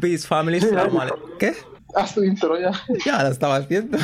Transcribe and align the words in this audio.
Peace 0.00 0.26
Family. 0.26 0.60
¿Qué? 1.38 1.54
Haz 1.94 2.14
tu 2.14 2.22
intro 2.22 2.58
ya. 2.58 2.72
Ya 3.04 3.22
lo 3.22 3.30
estabas 3.30 3.68
viendo. 3.68 3.98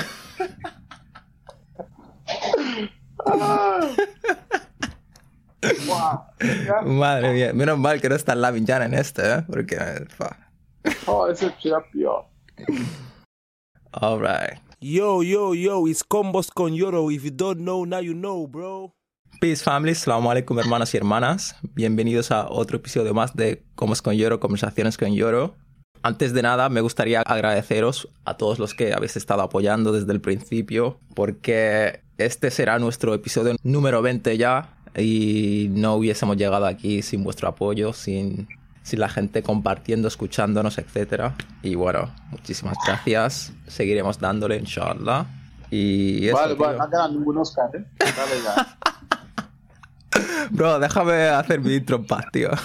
Wow. 5.86 6.20
Ya. 6.64 6.82
Madre 6.84 7.32
mía, 7.32 7.52
menos 7.52 7.78
mal 7.78 8.00
que 8.00 8.08
no 8.08 8.14
está 8.14 8.34
la 8.34 8.50
villana 8.50 8.84
en 8.84 8.94
este, 8.94 9.22
¿eh? 9.22 9.44
Porque. 9.48 9.76
fa. 10.08 10.36
Oh, 11.06 11.28
ese 11.28 11.52
será 11.60 11.84
peor. 11.90 12.26
Alright. 13.92 14.60
Yo, 14.80 15.22
yo, 15.22 15.54
yo, 15.54 15.88
it's 15.88 16.04
Combos 16.04 16.50
con 16.50 16.74
Yoro. 16.74 17.10
If 17.10 17.24
you 17.24 17.30
don't 17.30 17.60
know, 17.60 17.84
now 17.84 18.00
you 18.00 18.14
know, 18.14 18.46
bro. 18.46 18.94
Peace 19.40 19.62
Family, 19.62 19.94
salam 19.94 20.26
alaikum 20.26 20.58
hermanos 20.58 20.94
y 20.94 20.98
hermanas. 20.98 21.56
Bienvenidos 21.74 22.30
a 22.30 22.48
otro 22.48 22.76
episodio 22.76 23.12
más 23.12 23.34
de 23.34 23.64
Cómo 23.74 23.92
es 23.92 24.02
con 24.02 24.14
Yoro, 24.14 24.38
Conversaciones 24.38 24.96
con 24.96 25.12
Yoro. 25.14 25.56
Antes 26.02 26.32
de 26.32 26.42
nada, 26.42 26.68
me 26.68 26.80
gustaría 26.80 27.20
agradeceros 27.22 28.08
a 28.24 28.36
todos 28.36 28.58
los 28.58 28.74
que 28.74 28.92
habéis 28.94 29.16
estado 29.16 29.42
apoyando 29.42 29.92
desde 29.92 30.12
el 30.12 30.20
principio, 30.20 30.98
porque 31.14 32.00
este 32.18 32.50
será 32.50 32.78
nuestro 32.78 33.12
episodio 33.14 33.56
número 33.62 34.02
20 34.02 34.36
ya 34.38 34.70
y 34.96 35.68
no 35.70 35.94
hubiésemos 35.96 36.36
llegado 36.36 36.66
aquí 36.66 37.02
sin 37.02 37.24
vuestro 37.24 37.48
apoyo, 37.48 37.92
sin, 37.92 38.48
sin 38.82 39.00
la 39.00 39.08
gente 39.08 39.42
compartiendo, 39.42 40.08
escuchándonos, 40.08 40.78
etc. 40.78 41.32
Y 41.62 41.74
bueno, 41.74 42.10
muchísimas 42.30 42.76
gracias. 42.86 43.52
Seguiremos 43.66 44.18
dándole, 44.18 44.56
inshallah. 44.56 45.26
Y 45.70 46.28
eso, 46.28 46.36
Vale, 46.36 46.54
tío. 46.54 46.64
vale, 46.64 46.78
no 46.78 46.84
ha 46.84 46.86
ganado 46.86 47.12
ningún 47.12 47.38
Oscar, 47.38 47.68
¿eh? 47.74 47.84
Dale 47.98 48.42
ya. 48.44 48.78
Bro, 50.50 50.78
déjame 50.78 51.24
hacer 51.28 51.60
mi 51.60 51.74
intro 51.74 51.96
en 51.96 52.06
paz, 52.06 52.24
tío. 52.32 52.50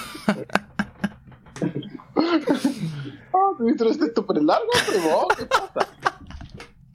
Tu 3.57 3.69
intro 3.69 3.89
este 3.89 4.13
súper 4.13 4.41
largo, 4.41 4.69
primo. 4.87 5.27
¿Qué 5.37 5.45
pasa? 5.45 5.87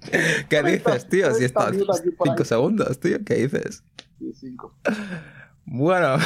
¿Qué 0.49 0.63
dices, 0.63 1.09
tío? 1.09 1.27
Si 1.35 1.39
30 1.39 1.45
estás 1.47 1.73
minutos 1.73 2.01
aquí 2.01 2.11
por 2.11 2.29
5 2.29 2.39
ahí. 2.39 2.45
segundos, 2.45 3.01
tío. 3.01 3.19
¿Qué 3.25 3.35
dices? 3.35 3.83
Sí, 4.19 4.33
cinco. 4.33 4.75
Bueno, 5.65 6.17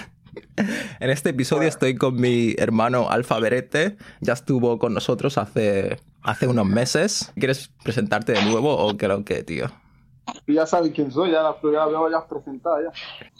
en 1.00 1.10
este 1.10 1.30
episodio 1.30 1.68
estoy 1.68 1.96
con 1.96 2.16
mi 2.16 2.54
hermano 2.58 3.10
Alfa 3.10 3.38
Berete. 3.38 3.96
Ya 4.20 4.32
estuvo 4.32 4.78
con 4.78 4.94
nosotros 4.94 5.38
hace, 5.38 6.00
hace 6.22 6.46
unos 6.46 6.66
meses. 6.66 7.32
¿Quieres 7.36 7.70
presentarte 7.84 8.32
de 8.32 8.44
nuevo 8.44 8.76
o 8.76 8.96
creo 8.96 9.24
que, 9.24 9.42
tío? 9.42 9.66
Ya 10.46 10.66
saben 10.66 10.92
quién 10.92 11.10
soy, 11.10 11.32
ya 11.32 11.42
la, 11.42 11.56
ya 11.62 11.86
la 11.86 12.10
ya 12.10 12.26
presentada 12.26 12.78
ya. 12.82 12.92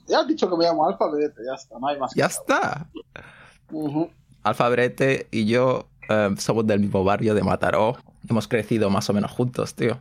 Ya 0.06 0.20
has 0.20 0.26
dicho 0.26 0.48
que 0.50 0.56
me 0.56 0.64
llamo 0.64 0.86
Alfabete, 0.88 1.40
ya 1.46 1.54
está, 1.54 1.78
no 1.78 1.88
hay 1.88 1.98
más. 1.98 2.12
Ya 2.14 2.26
está. 2.26 2.88
Ujú. 3.70 4.10
Alfa 4.42 4.68
Berete 4.68 5.28
y 5.30 5.46
yo 5.46 5.89
eh, 6.10 6.30
somos 6.38 6.66
del 6.66 6.80
mismo 6.80 7.04
barrio 7.04 7.34
de 7.34 7.42
Mataró. 7.42 7.96
Hemos 8.28 8.48
crecido 8.48 8.90
más 8.90 9.08
o 9.08 9.12
menos 9.14 9.30
juntos, 9.30 9.74
tío. 9.74 10.00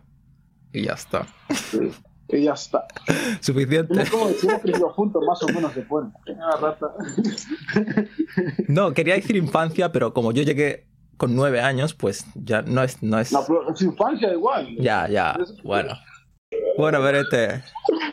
Y 0.74 0.84
ya 0.84 0.94
está. 0.94 1.28
Sí. 1.54 1.92
Y 2.30 2.44
ya 2.44 2.54
está. 2.54 2.86
Suficiente. 3.42 4.02
Es 4.02 4.10
como 4.10 4.28
decimos 4.28 4.94
juntos, 4.94 5.24
más 5.26 5.42
o 5.44 5.48
menos. 5.48 5.72
Ah, 6.42 6.58
rata. 6.60 6.88
No, 8.68 8.94
quería 8.94 9.16
decir 9.16 9.36
infancia, 9.36 9.92
pero 9.92 10.14
como 10.14 10.32
yo 10.32 10.44
llegué 10.44 10.88
con 11.18 11.36
nueve 11.36 11.62
años, 11.62 11.94
pues 11.94 12.26
ya 12.36 12.62
no 12.62 12.84
es... 12.84 13.02
No 13.02 13.20
es... 13.20 13.32
No, 13.32 13.44
pero 13.46 13.66
infancia 13.80 14.32
igual. 14.32 14.76
Ya, 14.78 15.08
ya, 15.10 15.38
bueno. 15.64 15.94
Bueno, 16.78 17.02
Berete, 17.02 17.64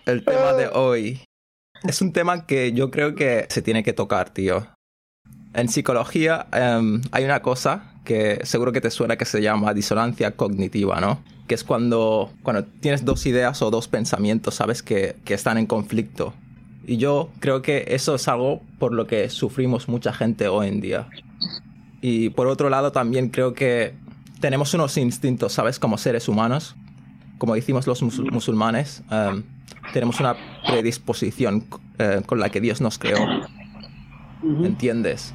el 0.07 0.25
tema 0.25 0.55
de 0.55 0.69
hoy 0.69 1.21
es 1.87 2.03
un 2.03 2.13
tema 2.13 2.47
que 2.47 2.73
yo 2.73 2.91
creo 2.91 3.15
que 3.15 3.47
se 3.49 3.63
tiene 3.63 3.83
que 3.83 3.93
tocar, 3.93 4.31
tío. 4.31 4.67
En 5.57 5.69
psicología 5.69 6.47
em, 6.53 7.01
hay 7.13 7.25
una 7.25 7.41
cosa 7.41 7.85
que 8.05 8.41
seguro 8.45 8.71
que 8.73 8.81
te 8.81 8.91
suena 8.91 9.17
que 9.17 9.25
se 9.25 9.41
llama 9.43 9.75
disonancia 9.75 10.31
cognitiva, 10.37 11.01
¿no? 11.01 11.19
Que 11.49 11.55
es 11.57 11.65
cuando, 11.65 12.31
cuando 12.43 12.65
tienes 12.65 13.05
dos 13.05 13.25
ideas 13.27 13.63
o 13.63 13.71
dos 13.71 13.89
pensamientos, 13.89 14.55
sabes 14.55 14.83
que, 14.83 15.17
que 15.25 15.35
están 15.35 15.59
en 15.59 15.67
conflicto. 15.67 16.35
Y 16.87 16.99
yo 16.99 17.31
creo 17.41 17.63
que 17.63 17.85
eso 17.89 18.15
es 18.15 18.29
algo 18.29 18.63
por 18.79 18.93
lo 18.93 19.07
que 19.09 19.29
sufrimos 19.31 19.89
mucha 19.89 20.13
gente 20.13 20.47
hoy 20.47 20.69
en 20.69 20.81
día. 20.81 21.09
Y 22.01 22.29
por 22.31 22.47
otro 22.47 22.69
lado 22.71 22.93
también 22.93 23.31
creo 23.31 23.55
que 23.55 23.95
tenemos 24.41 24.73
unos 24.75 24.97
instintos, 24.99 25.53
¿sabes? 25.55 25.79
Como 25.81 25.99
seres 25.99 26.29
humanos, 26.29 26.77
como 27.39 27.55
decimos 27.55 27.87
los 27.87 28.03
musul- 28.03 28.31
musulmanes, 28.31 29.03
em, 29.11 29.43
tenemos 29.93 30.21
una 30.21 30.37
predisposición 30.67 31.65
eh, 31.99 32.21
con 32.27 32.39
la 32.41 32.51
que 32.51 32.61
Dios 32.61 32.81
nos 32.83 32.99
creó. 32.99 33.19
¿entiendes? 34.65 35.33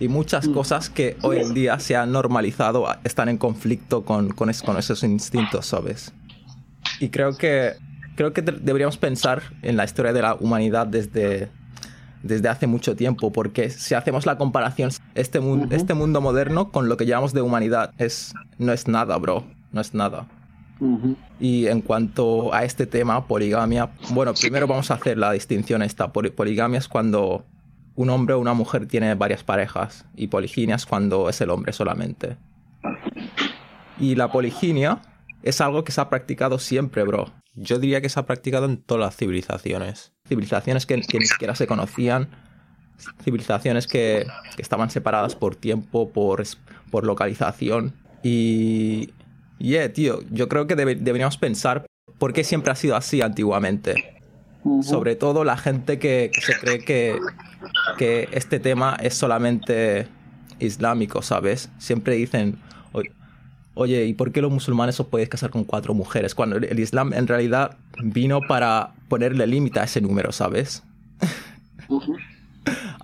Y 0.00 0.08
muchas 0.08 0.48
cosas 0.48 0.88
que 0.90 1.16
hoy 1.22 1.38
en 1.38 1.54
día 1.54 1.78
se 1.78 1.94
han 1.94 2.10
normalizado 2.10 2.86
están 3.04 3.28
en 3.28 3.36
conflicto 3.38 4.02
con, 4.04 4.30
con, 4.30 4.48
es- 4.50 4.62
con 4.62 4.76
esos 4.78 5.02
instintos, 5.04 5.66
¿sabes? 5.66 6.12
Y 7.00 7.10
creo 7.10 7.36
que, 7.36 7.74
creo 8.16 8.32
que 8.32 8.40
de- 8.42 8.52
deberíamos 8.60 8.96
pensar 8.96 9.42
en 9.62 9.76
la 9.76 9.84
historia 9.84 10.12
de 10.14 10.22
la 10.22 10.34
humanidad 10.34 10.86
desde, 10.86 11.50
desde 12.22 12.48
hace 12.48 12.66
mucho 12.66 12.96
tiempo, 12.96 13.30
porque 13.30 13.68
si 13.70 13.94
hacemos 13.94 14.24
la 14.24 14.38
comparación, 14.38 14.90
este, 15.14 15.38
este 15.70 15.94
mundo 15.94 16.20
moderno 16.22 16.70
con 16.72 16.88
lo 16.88 16.96
que 16.96 17.04
llevamos 17.06 17.32
de 17.34 17.42
humanidad 17.42 17.92
es, 17.98 18.32
no 18.58 18.72
es 18.72 18.88
nada, 18.88 19.16
bro, 19.18 19.44
no 19.72 19.80
es 19.82 19.92
nada. 19.94 20.26
Y 21.38 21.66
en 21.66 21.82
cuanto 21.82 22.54
a 22.54 22.64
este 22.64 22.86
tema, 22.86 23.26
poligamia, 23.26 23.90
bueno, 24.12 24.32
primero 24.32 24.66
vamos 24.66 24.90
a 24.90 24.94
hacer 24.94 25.18
la 25.18 25.30
distinción 25.32 25.82
esta. 25.82 26.10
Poli- 26.10 26.30
Poligamia 26.30 26.78
es 26.78 26.88
cuando 26.88 27.44
un 28.00 28.08
hombre 28.10 28.34
o 28.34 28.38
una 28.38 28.54
mujer 28.54 28.86
tiene 28.86 29.14
varias 29.14 29.44
parejas 29.44 30.06
y 30.16 30.28
poliginia 30.28 30.76
es 30.76 30.86
cuando 30.86 31.28
es 31.28 31.40
el 31.40 31.50
hombre 31.50 31.72
solamente. 31.72 32.36
Y 33.98 34.14
la 34.14 34.32
poliginia 34.32 35.02
es 35.42 35.60
algo 35.60 35.84
que 35.84 35.92
se 35.92 36.00
ha 36.00 36.08
practicado 36.08 36.58
siempre, 36.58 37.02
bro. 37.02 37.30
Yo 37.54 37.78
diría 37.78 38.00
que 38.00 38.08
se 38.08 38.18
ha 38.18 38.24
practicado 38.24 38.64
en 38.64 38.78
todas 38.78 39.00
las 39.04 39.16
civilizaciones. 39.16 40.12
Civilizaciones 40.26 40.86
que, 40.86 41.00
que 41.02 41.18
ni 41.18 41.26
siquiera 41.26 41.54
se 41.54 41.66
conocían, 41.66 42.28
civilizaciones 43.22 43.86
que, 43.86 44.26
que 44.56 44.62
estaban 44.62 44.88
separadas 44.90 45.34
por 45.34 45.56
tiempo, 45.56 46.10
por, 46.10 46.42
por 46.90 47.04
localización. 47.04 47.94
Y... 48.22 49.10
Yeah, 49.58 49.92
tío, 49.92 50.20
yo 50.30 50.48
creo 50.48 50.66
que 50.66 50.74
debe- 50.74 50.94
deberíamos 50.96 51.36
pensar 51.36 51.84
por 52.18 52.32
qué 52.32 52.44
siempre 52.44 52.72
ha 52.72 52.74
sido 52.74 52.96
así 52.96 53.20
antiguamente. 53.20 54.22
Sobre 54.82 55.16
todo 55.16 55.44
la 55.44 55.58
gente 55.58 55.98
que, 55.98 56.30
que 56.32 56.40
se 56.40 56.58
cree 56.58 56.78
que, 56.78 57.18
que 57.98 58.28
este 58.32 58.60
tema 58.60 58.96
es 59.02 59.14
solamente 59.14 60.06
islámico, 60.58 61.22
¿sabes? 61.22 61.70
Siempre 61.78 62.14
dicen, 62.16 62.56
"O- 62.92 63.02
oye, 63.74 64.04
¿y 64.06 64.14
por 64.14 64.32
qué 64.32 64.42
los 64.42 64.50
musulmanes 64.52 64.98
os 65.00 65.06
podéis 65.06 65.28
casar 65.28 65.50
con 65.50 65.64
cuatro 65.64 65.94
mujeres? 65.94 66.34
Cuando 66.34 66.56
el 66.56 66.78
Islam 66.78 67.12
en 67.12 67.26
realidad 67.26 67.76
vino 68.02 68.46
para 68.46 68.92
ponerle 69.08 69.46
límite 69.46 69.80
a 69.80 69.84
ese 69.84 70.00
número, 70.00 70.32
¿sabes? 70.32 70.82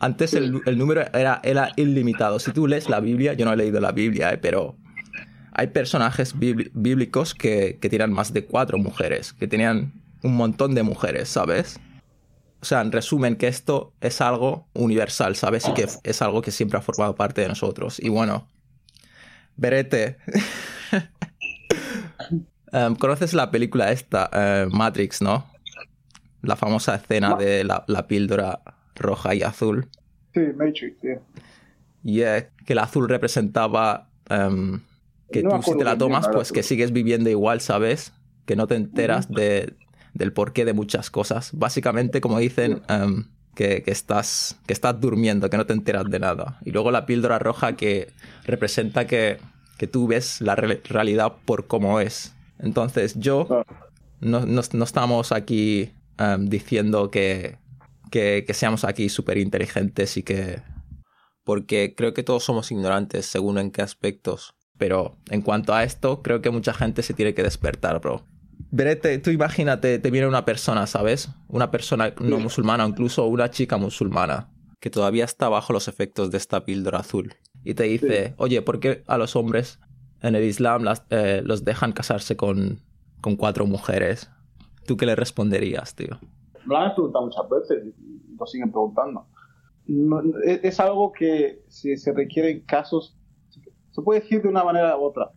Antes 0.00 0.34
el, 0.34 0.60
el 0.66 0.78
número 0.78 1.02
era, 1.14 1.40
era 1.42 1.72
ilimitado. 1.76 2.38
Si 2.38 2.52
tú 2.52 2.66
lees 2.66 2.88
la 2.88 3.00
Biblia, 3.00 3.32
yo 3.32 3.44
no 3.46 3.52
he 3.52 3.56
leído 3.56 3.80
la 3.80 3.92
Biblia, 3.92 4.32
eh, 4.32 4.38
pero 4.38 4.76
hay 5.52 5.68
personajes 5.68 6.34
bíblicos 6.38 7.34
que, 7.34 7.78
que 7.80 7.88
tienen 7.88 8.12
más 8.12 8.32
de 8.32 8.44
cuatro 8.44 8.76
mujeres, 8.78 9.32
que 9.32 9.48
tenían 9.48 9.92
un 10.22 10.36
montón 10.36 10.74
de 10.74 10.82
mujeres, 10.82 11.28
¿sabes? 11.30 11.80
O 12.66 12.68
sea, 12.68 12.80
en 12.80 12.90
resumen, 12.90 13.36
que 13.36 13.46
esto 13.46 13.92
es 14.00 14.20
algo 14.20 14.66
universal, 14.74 15.36
¿sabes? 15.36 15.68
Y 15.68 15.72
que 15.72 15.86
es 16.02 16.20
algo 16.20 16.42
que 16.42 16.50
siempre 16.50 16.76
ha 16.80 16.82
formado 16.82 17.14
parte 17.14 17.42
de 17.42 17.46
nosotros. 17.46 18.00
Y 18.00 18.08
bueno, 18.08 18.48
Berete. 19.56 20.16
Em, 22.72 22.96
¿Conoces 22.96 23.32
la 23.34 23.52
película 23.52 23.92
esta, 23.92 24.28
eh, 24.32 24.66
Matrix, 24.68 25.22
no? 25.22 25.46
La 26.42 26.56
famosa 26.56 26.96
escena 26.96 27.36
de 27.36 27.62
la, 27.62 27.84
la 27.86 28.08
píldora 28.08 28.60
roja 28.96 29.36
y 29.36 29.42
azul. 29.44 29.88
Sí, 30.34 30.40
Matrix, 30.56 30.96
sí. 31.00 31.08
Y 32.02 32.22
eh, 32.22 32.50
que 32.66 32.72
el 32.72 32.80
azul 32.80 33.08
representaba 33.08 34.10
em, 34.28 34.80
que 35.30 35.44
No 35.44 35.60
tú 35.60 35.70
si 35.70 35.78
te 35.78 35.84
la 35.84 35.96
tomas, 35.96 36.28
pues 36.28 36.50
que 36.50 36.64
sigues 36.64 36.92
viviendo 36.92 37.30
igual, 37.30 37.60
¿sabes? 37.60 38.12
Que 38.46 38.56
no 38.56 38.66
te 38.66 38.74
enteras 38.74 39.30
de, 39.30 39.72
del 40.16 40.32
porqué 40.32 40.64
de 40.64 40.72
muchas 40.72 41.10
cosas. 41.10 41.50
Básicamente, 41.52 42.20
como 42.20 42.38
dicen, 42.38 42.82
em, 42.88 43.24
que, 43.54 43.82
que 43.82 43.90
estás, 43.90 44.58
que 44.66 44.72
estás 44.72 45.00
durmiendo, 45.00 45.48
que 45.48 45.56
no 45.56 45.66
te 45.66 45.72
enteras 45.72 46.10
de 46.10 46.18
nada. 46.18 46.58
Y 46.64 46.72
luego 46.72 46.90
la 46.90 47.06
píldora 47.06 47.38
roja 47.38 47.74
que 47.76 48.12
representa 48.44 49.06
que, 49.06 49.38
que 49.78 49.86
tú 49.86 50.06
ves 50.06 50.40
la 50.40 50.54
re- 50.56 50.80
realidad 50.84 51.32
por 51.44 51.66
cómo 51.66 52.00
es. 52.00 52.34
Entonces 52.58 53.14
yo 53.18 53.46
Claro. 53.46 53.64
no, 54.20 54.44
no- 54.46 54.62
no 54.72 54.84
estamos 54.84 55.32
aquí 55.32 55.90
em, 56.18 56.48
diciendo 56.48 57.10
que, 57.10 57.56
que, 58.10 58.44
que 58.46 58.54
seamos 58.54 58.84
aquí 58.84 59.08
súper 59.08 59.38
inteligentes 59.38 60.16
y 60.16 60.22
que... 60.22 60.60
Porque 61.44 61.94
creo 61.96 62.12
que 62.12 62.22
todos 62.24 62.42
somos 62.44 62.70
ignorantes 62.72 63.26
según 63.26 63.58
en 63.58 63.70
qué 63.70 63.80
aspectos. 63.82 64.54
Pero 64.78 65.16
en 65.30 65.40
cuanto 65.42 65.72
a 65.74 65.84
esto, 65.84 66.20
creo 66.22 66.42
que 66.42 66.50
mucha 66.50 66.74
gente 66.74 67.02
se 67.02 67.14
tiene 67.14 67.32
que 67.34 67.42
despertar, 67.42 68.00
bro. 68.00 68.22
Verete, 68.70 69.18
tú 69.18 69.30
imagínate, 69.30 69.98
te 69.98 70.10
viene 70.10 70.26
una 70.26 70.44
persona, 70.44 70.86
¿sabes? 70.86 71.28
Una 71.48 71.70
persona 71.70 72.12
no 72.20 72.38
musulmana, 72.38 72.86
incluso 72.86 73.26
una 73.26 73.50
chica 73.50 73.76
musulmana. 73.76 74.48
Que 74.80 74.90
todavía 74.90 75.24
está 75.24 75.48
bajo 75.48 75.72
los 75.72 75.88
efectos 75.88 76.30
de 76.30 76.38
esta 76.38 76.64
píldora 76.64 76.98
azul. 76.98 77.34
y 77.64 77.74
te 77.74 77.82
dice, 77.84 78.34
oye, 78.38 78.62
¿por 78.62 78.78
qué 78.78 79.02
a 79.08 79.18
los 79.18 79.34
hombres 79.34 79.80
en 80.22 80.36
el 80.36 80.44
Islam 80.44 80.84
las- 80.84 81.04
eh, 81.10 81.42
los 81.44 81.64
dejan 81.64 81.90
casarse 81.92 82.36
con, 82.36 82.80
con 83.20 83.34
cuatro 83.34 83.66
mujeres? 83.66 84.30
¿Tú 84.86 84.96
qué 84.96 85.04
le 85.04 85.16
responderías, 85.16 85.96
tío? 85.96 86.20
Me 86.64 86.74
lo 86.74 86.76
han 86.76 86.94
preguntado 86.94 87.26
muchas 87.26 87.42
veces 87.50 87.84
y 87.98 88.36
lo 88.38 88.46
siguen 88.46 88.70
preguntando. 88.70 89.26
No- 89.86 90.22
es, 90.44 90.60
es 90.62 90.78
algo 90.80 91.10
que 91.12 91.64
se, 91.68 91.96
se 91.96 92.12
requiere 92.12 92.50
en 92.52 92.60
casos, 92.60 93.16
se 93.90 94.02
puede 94.02 94.20
decir 94.20 94.42
de 94.42 94.48
una 94.48 94.62
manera 94.62 94.96
u 94.96 95.02
otra, 95.02 95.30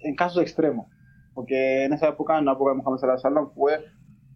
en 0.00 0.14
casos 0.16 0.42
extremos. 0.42 0.88
Porque 1.34 1.84
en 1.84 1.92
esa 1.92 2.08
época, 2.08 2.38
en 2.38 2.44
la 2.44 2.52
época 2.52 2.72
de 2.74 2.82
sallallahu 2.82 3.02
alaihi 3.02 3.24
wasallam, 3.24 3.50
fue, 3.50 3.84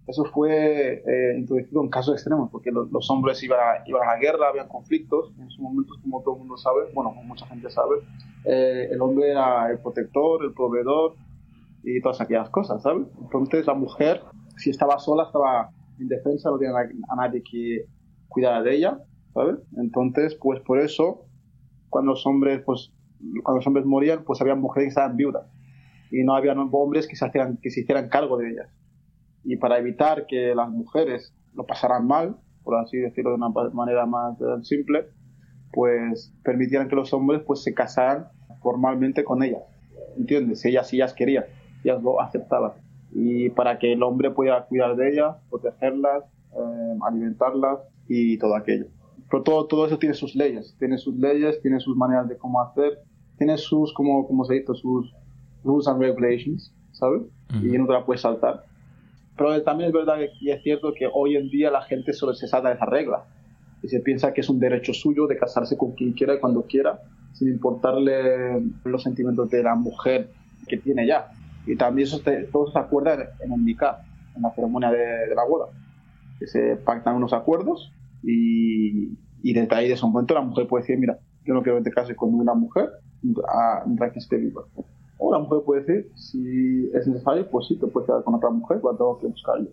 eso 0.08 0.24
fue 0.24 1.02
eh, 1.06 1.38
introducido 1.38 1.82
en 1.82 1.88
casos 1.90 2.14
extremos, 2.14 2.50
porque 2.50 2.72
los, 2.72 2.90
los 2.90 3.08
hombres 3.10 3.42
iban 3.42 3.60
a, 3.60 3.88
iban 3.88 4.02
a 4.02 4.14
la 4.14 4.18
guerra, 4.18 4.48
habían 4.48 4.68
conflictos, 4.68 5.32
en 5.38 5.46
esos 5.46 5.60
momentos, 5.60 5.96
como 6.02 6.22
todo 6.22 6.34
el 6.34 6.40
mundo 6.40 6.56
sabe, 6.56 6.92
bueno, 6.94 7.10
como 7.10 7.22
mucha 7.22 7.46
gente 7.46 7.70
sabe, 7.70 7.96
eh, 8.44 8.88
el 8.90 9.00
hombre 9.00 9.30
era 9.30 9.70
el 9.70 9.78
protector, 9.78 10.44
el 10.44 10.52
proveedor 10.52 11.14
y 11.84 12.00
todas 12.00 12.20
aquellas 12.20 12.50
cosas, 12.50 12.82
¿sabes? 12.82 13.06
Entonces 13.20 13.66
la 13.66 13.74
mujer, 13.74 14.22
si 14.56 14.70
estaba 14.70 14.98
sola, 14.98 15.24
estaba 15.24 15.70
indefensa, 16.00 16.50
no 16.50 16.58
tenía 16.58 16.74
a 17.08 17.16
nadie 17.16 17.42
que 17.48 17.84
cuidara 18.28 18.62
de 18.62 18.74
ella, 18.74 18.98
¿sabes? 19.34 19.56
Entonces, 19.76 20.34
pues 20.34 20.60
por 20.60 20.80
eso, 20.80 21.26
cuando 21.90 22.12
los 22.12 22.26
hombres, 22.26 22.62
pues, 22.64 22.92
cuando 23.44 23.58
los 23.58 23.66
hombres 23.66 23.86
morían, 23.86 24.24
pues 24.24 24.40
había 24.40 24.54
mujeres 24.56 24.86
que 24.86 24.88
estaban 24.90 25.16
viudas 25.16 25.46
y 26.10 26.24
no 26.24 26.34
había 26.34 26.52
hombres 26.52 27.06
que 27.06 27.16
se, 27.16 27.24
hacían, 27.24 27.58
que 27.62 27.70
se 27.70 27.80
hicieran 27.80 28.08
cargo 28.08 28.36
de 28.36 28.50
ellas. 28.50 28.68
Y 29.44 29.56
para 29.56 29.78
evitar 29.78 30.26
que 30.26 30.54
las 30.54 30.68
mujeres 30.68 31.34
lo 31.54 31.66
pasaran 31.66 32.06
mal, 32.06 32.36
por 32.62 32.76
así 32.76 32.98
decirlo 32.98 33.30
de 33.30 33.36
una 33.36 33.48
manera 33.48 34.06
más 34.06 34.40
eh, 34.40 34.44
simple, 34.62 35.06
pues 35.72 36.34
permitían 36.42 36.88
que 36.88 36.96
los 36.96 37.12
hombres 37.12 37.42
pues 37.46 37.62
se 37.62 37.74
casaran 37.74 38.28
formalmente 38.62 39.24
con 39.24 39.42
ellas. 39.42 39.62
¿Entiendes? 40.16 40.64
Ellas, 40.64 40.92
ellas 40.92 41.14
querían, 41.14 41.44
ellas 41.84 42.02
lo 42.02 42.20
aceptaban. 42.20 42.72
Y 43.12 43.50
para 43.50 43.78
que 43.78 43.92
el 43.92 44.02
hombre 44.02 44.30
pudiera 44.30 44.66
cuidar 44.66 44.96
de 44.96 45.12
ellas, 45.12 45.36
protegerlas, 45.48 46.24
eh, 46.52 46.98
alimentarlas 47.06 47.78
y 48.08 48.38
todo 48.38 48.54
aquello. 48.56 48.86
Pero 49.30 49.42
todo, 49.42 49.66
todo 49.66 49.86
eso 49.86 49.98
tiene 49.98 50.14
sus 50.14 50.34
leyes, 50.34 50.74
tiene 50.78 50.98
sus 50.98 51.16
leyes, 51.16 51.60
tiene 51.60 51.80
sus 51.80 51.96
maneras 51.96 52.28
de 52.28 52.36
cómo 52.36 52.60
hacer, 52.60 52.98
tiene 53.36 53.56
sus, 53.58 53.92
como, 53.92 54.26
como 54.26 54.44
se 54.44 54.54
dice, 54.54 54.74
sus 54.74 55.14
rules 55.64 55.86
and 55.88 56.00
regulations, 56.00 56.72
¿sabes? 56.92 57.22
Y 57.62 57.78
no 57.78 57.86
te 57.86 57.92
la 57.92 58.04
puedes 58.04 58.22
saltar. 58.22 58.64
Pero 59.36 59.62
también 59.62 59.88
es 59.88 59.94
verdad 59.94 60.16
y 60.40 60.50
es 60.50 60.62
cierto 60.62 60.92
que 60.94 61.08
hoy 61.12 61.36
en 61.36 61.48
día 61.48 61.70
la 61.70 61.82
gente 61.82 62.12
solo 62.12 62.34
se 62.34 62.48
salta 62.48 62.68
de 62.70 62.74
esa 62.74 62.86
regla 62.86 63.24
y 63.82 63.88
se 63.88 64.00
piensa 64.00 64.32
que 64.32 64.40
es 64.40 64.48
un 64.48 64.58
derecho 64.58 64.92
suyo 64.92 65.26
de 65.26 65.36
casarse 65.36 65.76
con 65.76 65.92
quien 65.92 66.12
quiera 66.12 66.34
y 66.34 66.40
cuando 66.40 66.62
quiera, 66.62 66.98
sin 67.32 67.48
importarle 67.48 68.60
los 68.84 69.02
sentimientos 69.02 69.48
de 69.50 69.62
la 69.62 69.74
mujer 69.76 70.30
que 70.66 70.76
tiene 70.78 71.06
ya. 71.06 71.28
Y 71.66 71.76
también 71.76 72.08
eso 72.08 72.18
te- 72.20 72.44
todo 72.44 72.64
eso 72.64 72.72
se 72.72 72.78
acuerda 72.80 73.14
en, 73.40 73.52
el 73.52 73.64
nikah, 73.64 73.98
en 74.34 74.42
la 74.42 74.50
ceremonia 74.54 74.90
de, 74.90 75.28
de 75.28 75.34
la 75.34 75.44
boda, 75.44 75.66
que 76.40 76.46
se 76.46 76.76
pactan 76.76 77.14
unos 77.16 77.32
acuerdos 77.32 77.92
y, 78.22 79.10
y 79.42 79.52
desde 79.52 79.74
ahí, 79.76 79.86
de 79.88 79.94
ese 79.94 80.04
momento, 80.04 80.34
la 80.34 80.40
mujer 80.42 80.66
puede 80.66 80.82
decir, 80.82 80.98
mira, 80.98 81.18
yo 81.44 81.54
no 81.54 81.62
quiero 81.62 81.78
que 81.78 81.84
te 81.84 81.90
cases 81.92 82.16
con 82.16 82.34
una 82.34 82.54
mujer 82.54 82.88
ah, 83.48 83.82
mientras 83.86 84.12
que 84.12 84.18
esté 84.18 84.36
viva. 84.36 84.62
O 85.18 85.32
la 85.32 85.38
mujer 85.40 85.60
puede 85.64 85.82
decir, 85.82 86.12
si 86.16 86.90
es 86.94 87.06
necesario, 87.06 87.48
pues 87.50 87.66
sí, 87.66 87.76
te 87.76 87.86
puedes 87.88 88.06
quedar 88.06 88.22
con 88.24 88.34
otra 88.36 88.50
mujer, 88.50 88.78
pero 88.80 88.96
tengo 88.96 89.18
que 89.18 89.26
buscarle. 89.26 89.70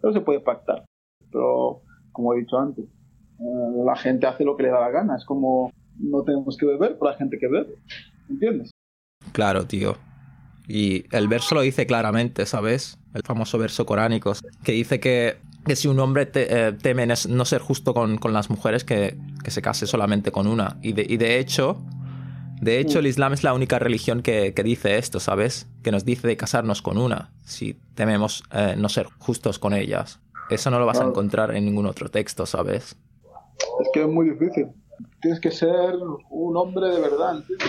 Pero 0.00 0.12
se 0.14 0.20
puede 0.20 0.40
pactar. 0.40 0.84
Pero, 1.30 1.82
como 2.10 2.32
he 2.34 2.40
dicho 2.40 2.58
antes, 2.58 2.84
eh, 2.86 3.82
la 3.84 3.96
gente 3.96 4.26
hace 4.26 4.44
lo 4.44 4.56
que 4.56 4.62
le 4.64 4.70
da 4.70 4.80
la 4.80 4.90
gana. 4.90 5.16
Es 5.16 5.24
como, 5.24 5.70
no 5.98 6.22
tenemos 6.22 6.56
que 6.56 6.66
beber, 6.66 6.96
pero 6.98 7.10
hay 7.10 7.16
gente 7.18 7.38
que 7.38 7.48
bebe. 7.48 7.74
¿Entiendes? 8.30 8.70
Claro, 9.32 9.66
tío. 9.66 9.94
Y 10.68 11.04
el 11.14 11.28
verso 11.28 11.54
lo 11.54 11.60
dice 11.60 11.86
claramente, 11.86 12.46
¿sabes? 12.46 12.98
El 13.14 13.22
famoso 13.22 13.58
verso 13.58 13.84
coránico, 13.84 14.32
que 14.64 14.72
dice 14.72 15.00
que, 15.00 15.36
que 15.66 15.76
si 15.76 15.88
un 15.88 15.98
hombre 16.00 16.24
te- 16.26 16.68
eh, 16.68 16.72
teme 16.72 17.06
no 17.06 17.44
ser 17.44 17.60
justo 17.60 17.92
con, 17.94 18.16
con 18.16 18.32
las 18.32 18.48
mujeres, 18.48 18.84
que, 18.84 19.18
que 19.44 19.50
se 19.50 19.60
case 19.60 19.86
solamente 19.86 20.30
con 20.32 20.46
una. 20.46 20.78
Y 20.82 20.92
de, 20.92 21.04
y 21.06 21.16
de 21.18 21.38
hecho, 21.40 21.78
de 22.62 22.78
hecho, 22.80 23.00
el 23.00 23.06
Islam 23.06 23.32
es 23.34 23.42
la 23.44 23.52
única 23.54 23.78
religión 23.78 24.22
que, 24.22 24.54
que 24.54 24.62
dice 24.62 24.96
esto, 24.96 25.20
¿sabes? 25.20 25.68
Que 25.82 25.90
nos 25.92 26.04
dice 26.04 26.26
de 26.28 26.36
casarnos 26.36 26.80
con 26.80 26.96
una, 26.96 27.30
si 27.44 27.74
tememos 27.94 28.42
eh, 28.52 28.74
no 28.78 28.88
ser 28.88 29.06
justos 29.18 29.58
con 29.58 29.74
ellas. 29.74 30.20
Eso 30.48 30.70
no 30.70 30.78
lo 30.78 30.86
vas 30.86 30.96
a 30.96 31.00
Claro. 31.00 31.10
encontrar 31.10 31.54
en 31.56 31.64
ningún 31.64 31.86
otro 31.86 32.08
texto, 32.08 32.46
¿sabes? 32.46 32.96
Es 33.80 33.88
que 33.92 34.00
es 34.02 34.08
muy 34.08 34.30
difícil. 34.30 34.68
Tienes 35.20 35.40
que 35.40 35.50
ser 35.50 35.94
un 36.30 36.56
hombre 36.56 36.88
de 36.88 37.00
verdad, 37.00 37.36
¿entiendes? 37.36 37.68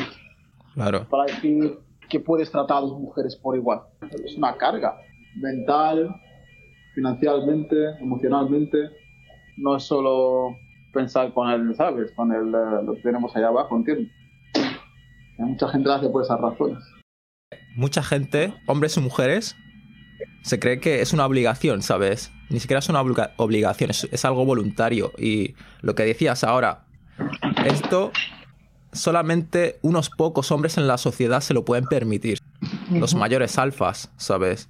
Claro. 0.75 1.05
para 1.09 1.25
decir 1.25 1.77
que 2.09 2.19
puedes 2.19 2.49
tratar 2.51 2.77
a 2.77 2.81
dos 2.81 2.99
mujeres 2.99 3.35
por 3.35 3.55
igual. 3.55 3.81
Es 4.25 4.35
una 4.37 4.55
carga 4.57 4.95
mental, 5.39 6.09
financieramente, 6.95 7.75
emocionalmente. 8.01 8.77
No 9.57 9.75
es 9.77 9.83
solo 9.83 10.55
pensar 10.93 11.33
con 11.33 11.49
el, 11.49 11.75
¿sabes? 11.75 12.11
Con 12.15 12.31
el, 12.31 12.47
eh, 12.53 12.83
lo 12.85 12.93
que 12.95 13.01
tenemos 13.01 13.35
allá 13.35 13.47
abajo, 13.47 13.75
¿entiendes? 13.75 14.09
Mucha 15.43 15.67
gente 15.69 15.87
lo 15.87 15.93
hace 15.95 16.09
por 16.09 16.23
esas 16.23 16.39
razones. 16.39 16.79
mucha 17.75 18.03
gente, 18.03 18.53
hombres 18.67 18.97
y 18.97 18.99
mujeres, 18.99 19.55
se 20.43 20.59
cree 20.59 20.79
que 20.79 21.01
es 21.01 21.11
una 21.13 21.25
obligación, 21.25 21.81
¿sabes? 21.81 22.31
Ni 22.49 22.59
siquiera 22.59 22.79
es 22.79 22.89
una 22.89 23.01
obliga- 23.01 23.31
obligación, 23.37 23.89
es, 23.89 24.03
es 24.11 24.25
algo 24.25 24.45
voluntario. 24.45 25.11
Y 25.17 25.55
lo 25.81 25.95
que 25.95 26.03
decías 26.03 26.43
ahora, 26.43 26.85
esto 27.65 28.11
solamente 28.91 29.79
unos 29.81 30.09
pocos 30.09 30.51
hombres 30.51 30.77
en 30.77 30.87
la 30.87 30.97
sociedad 30.97 31.41
se 31.41 31.53
lo 31.53 31.65
pueden 31.65 31.85
permitir. 31.85 32.37
Los 32.91 33.15
mayores 33.15 33.57
alfas, 33.57 34.11
¿sabes? 34.17 34.69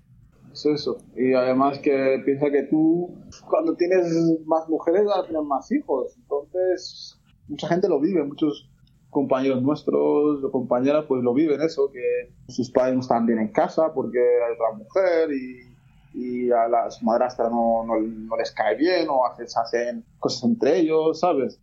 Es 0.53 0.65
eso. 0.65 0.97
Y 1.17 1.33
además 1.33 1.79
que 1.79 2.21
piensa 2.25 2.49
que 2.51 2.63
tú, 2.69 3.13
cuando 3.49 3.75
tienes 3.75 4.05
más 4.45 4.67
mujeres, 4.69 5.03
tener 5.27 5.41
más 5.41 5.69
hijos. 5.71 6.13
Entonces, 6.17 7.19
mucha 7.47 7.67
gente 7.67 7.89
lo 7.89 7.99
vive, 7.99 8.23
muchos 8.23 8.69
compañeros 9.13 9.61
nuestros 9.61 10.43
o 10.43 10.51
compañeras 10.51 11.05
pues 11.07 11.23
lo 11.23 11.33
viven 11.33 11.61
eso, 11.61 11.89
que 11.91 12.33
sus 12.49 12.69
padres 12.71 12.95
no 12.95 13.01
están 13.01 13.25
bien 13.25 13.39
en 13.39 13.51
casa 13.51 13.93
porque 13.93 14.19
hay 14.19 14.53
otra 14.53 14.77
mujer 14.77 15.29
y, 15.31 15.73
y 16.13 16.51
a 16.51 16.67
las 16.67 17.01
madrastras 17.01 17.49
no, 17.49 17.85
no, 17.85 17.99
no 18.01 18.37
les 18.37 18.51
cae 18.51 18.75
bien 18.75 19.07
o 19.09 19.25
hacen, 19.25 19.45
hacen 19.55 20.05
cosas 20.19 20.43
entre 20.43 20.79
ellos, 20.79 21.19
¿sabes? 21.19 21.61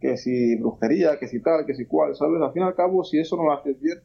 Que 0.00 0.16
si 0.16 0.56
brujería, 0.56 1.18
que 1.18 1.28
si 1.28 1.42
tal, 1.42 1.66
que 1.66 1.74
si 1.74 1.84
cual, 1.84 2.14
¿sabes? 2.16 2.40
Al 2.40 2.52
fin 2.52 2.62
y 2.62 2.66
al 2.66 2.74
cabo, 2.74 3.04
si 3.04 3.18
eso 3.18 3.36
no 3.36 3.44
lo 3.44 3.52
haces 3.52 3.78
bien, 3.80 3.98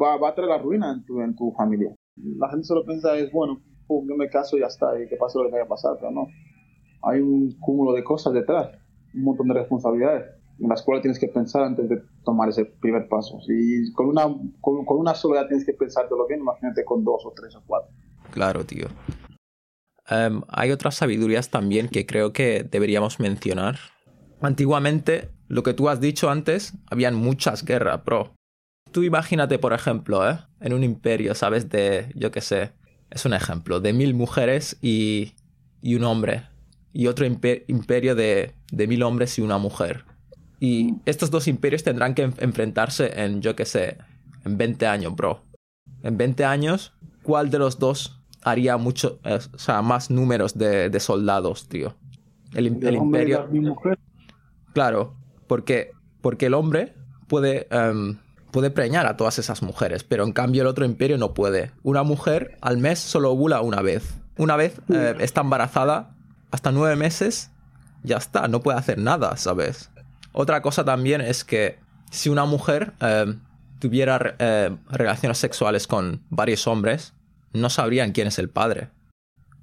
va, 0.00 0.16
va 0.16 0.30
a 0.30 0.34
traer 0.34 0.48
la 0.48 0.58
ruina 0.58 0.92
en 0.92 1.04
tu, 1.04 1.20
en 1.20 1.36
tu 1.36 1.52
familia. 1.52 1.94
La 2.16 2.48
gente 2.48 2.64
solo 2.64 2.84
piensa 2.84 3.16
es, 3.16 3.30
bueno, 3.30 3.60
pum, 3.86 4.06
yo 4.08 4.16
me 4.16 4.28
caso 4.28 4.56
y 4.56 4.60
ya 4.60 4.66
está, 4.66 5.00
y 5.00 5.08
que 5.08 5.16
pase 5.16 5.38
lo 5.38 5.44
que 5.44 5.50
tenga 5.50 5.64
que 5.64 5.68
pasar, 5.68 5.96
pero 5.98 6.10
no. 6.10 6.28
Hay 7.02 7.20
un 7.20 7.52
cúmulo 7.60 7.92
de 7.92 8.02
cosas 8.02 8.32
detrás, 8.32 8.70
un 9.14 9.22
montón 9.22 9.48
de 9.48 9.54
responsabilidades, 9.54 10.37
en 10.60 10.68
las 10.68 10.82
cuales 10.82 11.02
tienes 11.02 11.18
que 11.18 11.28
pensar 11.28 11.62
antes 11.62 11.88
de 11.88 12.02
tomar 12.24 12.48
ese 12.48 12.64
primer 12.64 13.08
paso. 13.08 13.40
Si 13.46 13.92
con 13.92 14.06
una, 14.06 14.24
con, 14.60 14.84
con 14.84 14.98
una 14.98 15.14
sola 15.14 15.42
ya 15.42 15.48
tienes 15.48 15.66
que 15.66 15.72
pensártelo 15.72 16.26
bien, 16.26 16.40
imagínate 16.40 16.84
con 16.84 17.04
dos 17.04 17.24
o 17.24 17.32
tres 17.34 17.54
o 17.54 17.62
cuatro. 17.66 17.90
Claro, 18.30 18.64
tío. 18.64 18.86
Em, 20.08 20.42
hay 20.48 20.70
otras 20.70 20.94
sabidurías 20.96 21.50
también 21.50 21.88
que 21.88 22.06
creo 22.06 22.32
que 22.32 22.64
deberíamos 22.64 23.20
mencionar. 23.20 23.78
Antiguamente, 24.40 25.30
lo 25.48 25.62
que 25.62 25.74
tú 25.74 25.88
has 25.88 26.00
dicho 26.00 26.30
antes, 26.30 26.74
habían 26.90 27.14
muchas 27.14 27.64
guerras, 27.64 28.04
bro. 28.04 28.34
Tú 28.90 29.02
imagínate, 29.02 29.58
por 29.58 29.72
ejemplo, 29.74 30.28
¿eh? 30.28 30.38
en 30.60 30.72
un 30.72 30.82
imperio, 30.82 31.34
¿sabes? 31.34 31.68
De, 31.68 32.10
yo 32.14 32.30
qué 32.30 32.40
sé, 32.40 32.72
es 33.10 33.26
un 33.26 33.34
ejemplo, 33.34 33.80
de 33.80 33.92
mil 33.92 34.14
mujeres 34.14 34.78
y, 34.80 35.34
y 35.82 35.94
un 35.94 36.04
hombre. 36.04 36.44
Y 36.92 37.06
otro 37.06 37.26
impe- 37.26 37.64
imperio 37.68 38.14
de, 38.14 38.54
de 38.72 38.86
mil 38.86 39.02
hombres 39.02 39.38
y 39.38 39.42
una 39.42 39.58
mujer. 39.58 40.04
Y 40.60 40.94
estos 41.06 41.30
dos 41.30 41.46
imperios 41.48 41.82
tendrán 41.84 42.14
que 42.14 42.22
en- 42.22 42.34
enfrentarse 42.38 43.22
en, 43.22 43.40
yo 43.42 43.54
qué 43.54 43.64
sé, 43.64 43.98
en 44.44 44.58
20 44.58 44.86
años, 44.86 45.14
bro. 45.14 45.42
En 46.02 46.16
20 46.16 46.44
años, 46.44 46.92
¿cuál 47.22 47.50
de 47.50 47.58
los 47.58 47.78
dos 47.78 48.20
haría 48.42 48.76
mucho, 48.76 49.18
eh, 49.24 49.38
o 49.54 49.58
sea, 49.58 49.82
más 49.82 50.10
números 50.10 50.56
de, 50.58 50.90
de 50.90 51.00
soldados, 51.00 51.68
tío? 51.68 51.94
El, 52.54 52.66
imperio... 52.66 53.40
la- 53.40 53.46
mi 53.46 53.60
mujer, 53.60 53.98
Claro, 54.72 55.14
porque, 55.46 55.92
porque 56.20 56.46
el 56.46 56.54
hombre 56.54 56.94
puede, 57.26 57.66
em, 57.70 58.18
puede 58.50 58.70
preñar 58.70 59.06
a 59.06 59.16
todas 59.16 59.38
esas 59.38 59.62
mujeres, 59.62 60.04
pero 60.04 60.24
en 60.24 60.32
cambio 60.32 60.62
el 60.62 60.68
otro 60.68 60.84
imperio 60.84 61.18
no 61.18 61.34
puede. 61.34 61.72
Una 61.82 62.02
mujer 62.02 62.56
al 62.60 62.78
mes 62.78 62.98
solo 62.98 63.30
ovula 63.32 63.60
una 63.60 63.82
vez. 63.82 64.18
Una 64.36 64.56
vez 64.56 64.80
eh, 64.92 65.16
está 65.20 65.40
embarazada, 65.40 66.14
hasta 66.50 66.70
nueve 66.72 66.96
meses, 66.96 67.50
ya 68.04 68.16
está, 68.18 68.46
no 68.48 68.60
puede 68.60 68.78
hacer 68.78 68.98
nada, 68.98 69.36
¿sabes? 69.36 69.90
Otra 70.40 70.62
cosa 70.62 70.84
también 70.84 71.20
es 71.20 71.42
que 71.42 71.80
si 72.12 72.28
una 72.28 72.44
mujer 72.44 72.92
em, 73.00 73.40
tuviera 73.80 74.36
eh, 74.38 74.70
relaciones 74.88 75.36
sexuales 75.38 75.88
con 75.88 76.22
varios 76.30 76.68
hombres, 76.68 77.12
no 77.52 77.68
sabrían 77.70 78.12
quién 78.12 78.28
es 78.28 78.38
el 78.38 78.48
padre. 78.48 78.88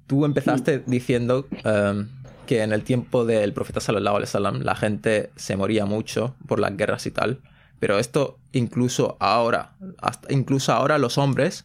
Tú 0.06 0.26
empezaste 0.26 0.80
diciendo 0.86 1.48
em, 1.64 2.10
que 2.44 2.62
en 2.62 2.74
el 2.74 2.82
tiempo 2.82 3.24
del 3.24 3.54
profeta 3.54 3.80
sallallahu 3.80 4.16
alaihi 4.16 4.28
wasallam 4.28 4.60
la 4.64 4.76
gente 4.76 5.30
se 5.36 5.56
moría 5.56 5.86
mucho 5.86 6.34
por 6.46 6.60
las 6.60 6.76
guerras 6.76 7.06
y 7.06 7.10
tal. 7.10 7.40
Pero 7.80 7.98
esto 7.98 8.38
incluso 8.52 9.16
ahora, 9.18 9.76
hasta, 10.02 10.30
incluso 10.30 10.74
ahora 10.74 10.98
los 10.98 11.16
hombres 11.16 11.64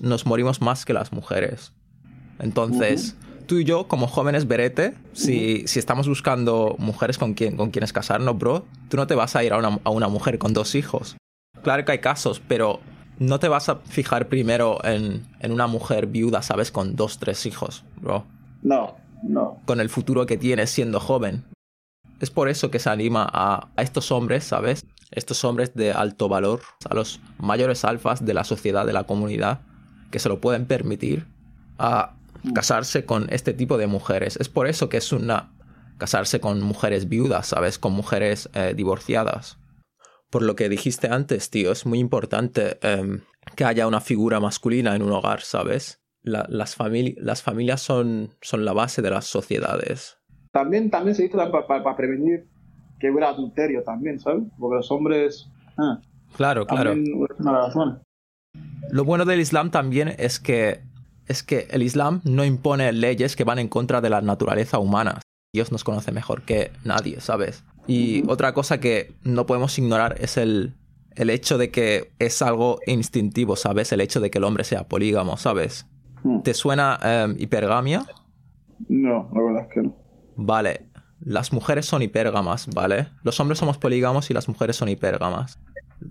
nos 0.00 0.24
morimos 0.24 0.62
más 0.62 0.86
que 0.86 0.94
las 0.94 1.12
mujeres. 1.12 1.74
Entonces, 2.38 3.16
tú 3.46 3.58
y 3.58 3.64
yo, 3.64 3.88
como 3.88 4.06
jóvenes 4.06 4.46
berete, 4.46 4.94
si, 5.12 5.66
si 5.66 5.78
estamos 5.78 6.08
buscando 6.08 6.76
mujeres 6.78 7.18
con, 7.18 7.34
quien, 7.34 7.56
con 7.56 7.70
quienes 7.70 7.92
casarnos, 7.92 8.36
bro, 8.38 8.64
tú 8.88 8.96
no 8.96 9.06
te 9.06 9.14
vas 9.14 9.36
a 9.36 9.44
ir 9.44 9.52
a 9.52 9.58
una, 9.58 9.78
a 9.84 9.90
una 9.90 10.08
mujer 10.08 10.38
con 10.38 10.52
dos 10.52 10.74
hijos. 10.74 11.16
Claro 11.62 11.84
que 11.84 11.92
hay 11.92 11.98
casos, 12.00 12.40
pero 12.46 12.80
no 13.18 13.38
te 13.38 13.48
vas 13.48 13.68
a 13.68 13.76
fijar 13.76 14.28
primero 14.28 14.84
en, 14.84 15.26
en 15.40 15.52
una 15.52 15.66
mujer 15.66 16.06
viuda, 16.06 16.42
¿sabes? 16.42 16.70
Con 16.70 16.96
dos, 16.96 17.18
tres 17.18 17.46
hijos, 17.46 17.84
bro. 18.00 18.24
No, 18.62 18.96
no. 19.22 19.60
Con 19.64 19.80
el 19.80 19.88
futuro 19.88 20.26
que 20.26 20.36
tienes 20.36 20.70
siendo 20.70 21.00
joven. 21.00 21.44
Es 22.20 22.30
por 22.30 22.48
eso 22.48 22.70
que 22.70 22.78
se 22.78 22.90
anima 22.90 23.28
a, 23.30 23.68
a 23.76 23.82
estos 23.82 24.10
hombres, 24.10 24.44
¿sabes? 24.44 24.84
Estos 25.10 25.44
hombres 25.44 25.74
de 25.74 25.92
alto 25.92 26.28
valor, 26.28 26.60
a 26.88 26.94
los 26.94 27.20
mayores 27.38 27.84
alfas 27.84 28.24
de 28.24 28.34
la 28.34 28.44
sociedad, 28.44 28.86
de 28.86 28.92
la 28.92 29.04
comunidad, 29.04 29.60
que 30.10 30.18
se 30.18 30.28
lo 30.28 30.40
pueden 30.40 30.66
permitir, 30.66 31.26
a 31.78 32.15
casarse 32.54 33.04
con 33.04 33.26
este 33.30 33.52
tipo 33.52 33.78
de 33.78 33.86
mujeres. 33.86 34.36
Es 34.36 34.48
por 34.48 34.66
eso 34.66 34.88
que 34.88 34.96
es 34.98 35.12
una 35.12 35.52
casarse 35.98 36.40
con 36.40 36.60
mujeres 36.62 37.08
viudas, 37.08 37.46
¿sabes? 37.48 37.78
Con 37.78 37.92
mujeres 37.92 38.48
eh, 38.54 38.74
divorciadas. 38.76 39.58
Por 40.30 40.42
lo 40.42 40.56
que 40.56 40.68
dijiste 40.68 41.08
antes, 41.08 41.50
tío, 41.50 41.72
es 41.72 41.86
muy 41.86 41.98
importante 41.98 42.78
em, 42.82 43.20
que 43.54 43.64
haya 43.64 43.86
una 43.86 44.00
figura 44.00 44.40
masculina 44.40 44.94
en 44.96 45.02
un 45.02 45.12
hogar, 45.12 45.40
¿sabes? 45.42 46.02
La- 46.22 46.46
las, 46.48 46.76
famili- 46.76 47.16
las 47.18 47.42
familias 47.42 47.80
son, 47.80 48.34
son 48.42 48.64
la 48.64 48.72
base 48.72 49.00
de 49.02 49.10
las 49.10 49.26
sociedades. 49.26 50.18
También, 50.52 50.90
también 50.90 51.14
se 51.14 51.24
hizo 51.26 51.36
para 51.38 51.96
prevenir 51.96 52.46
que 52.98 53.10
hubiera 53.10 53.28
adulterio 53.28 53.82
también, 53.84 54.18
¿sabes? 54.18 54.42
Porque 54.58 54.76
los 54.76 54.90
hombres... 54.90 55.48
ah, 55.78 56.00
Claro, 56.36 56.66
claro. 56.66 56.92
una 57.38 57.52
razón. 57.52 58.02
Lo 58.90 59.04
bueno 59.04 59.24
del 59.24 59.40
Islam 59.40 59.70
también 59.70 60.14
es 60.18 60.40
que, 60.40 60.82
es 61.26 61.42
que 61.42 61.68
el 61.70 61.82
Islam 61.82 62.20
no 62.24 62.44
impone 62.44 62.92
leyes 62.92 63.36
que 63.36 63.44
van 63.44 63.58
en 63.58 63.68
contra 63.68 64.00
de 64.00 64.10
la 64.10 64.20
naturaleza 64.20 64.78
humana. 64.78 65.20
Dios 65.52 65.72
nos 65.72 65.84
conoce 65.84 66.12
mejor 66.12 66.42
que 66.42 66.70
nadie, 66.84 67.20
¿sabes? 67.20 67.64
Y 67.86 68.28
otra 68.28 68.52
cosa 68.52 68.80
que 68.80 69.14
no 69.22 69.46
podemos 69.46 69.78
ignorar 69.78 70.16
es 70.18 70.36
el, 70.36 70.74
el 71.14 71.30
hecho 71.30 71.56
de 71.58 71.70
que 71.70 72.12
es 72.18 72.42
algo 72.42 72.78
instintivo, 72.86 73.56
¿sabes? 73.56 73.92
El 73.92 74.00
hecho 74.00 74.20
de 74.20 74.30
que 74.30 74.38
el 74.38 74.44
hombre 74.44 74.64
sea 74.64 74.88
polígamo, 74.88 75.36
¿sabes? 75.36 75.86
Hmm. 76.22 76.42
¿Te 76.42 76.54
suena 76.54 76.98
em, 77.02 77.36
hipergamia? 77.38 78.04
No, 78.88 79.30
la 79.34 79.42
verdad 79.42 79.62
es 79.62 79.74
que 79.74 79.82
no. 79.82 79.96
Vale, 80.36 80.90
las 81.20 81.52
mujeres 81.52 81.86
son 81.86 82.02
hipérgamas, 82.02 82.68
¿vale? 82.74 83.08
Los 83.22 83.40
hombres 83.40 83.58
somos 83.58 83.78
polígamos 83.78 84.30
y 84.30 84.34
las 84.34 84.48
mujeres 84.48 84.76
son 84.76 84.88
hipérgamas. 84.88 85.58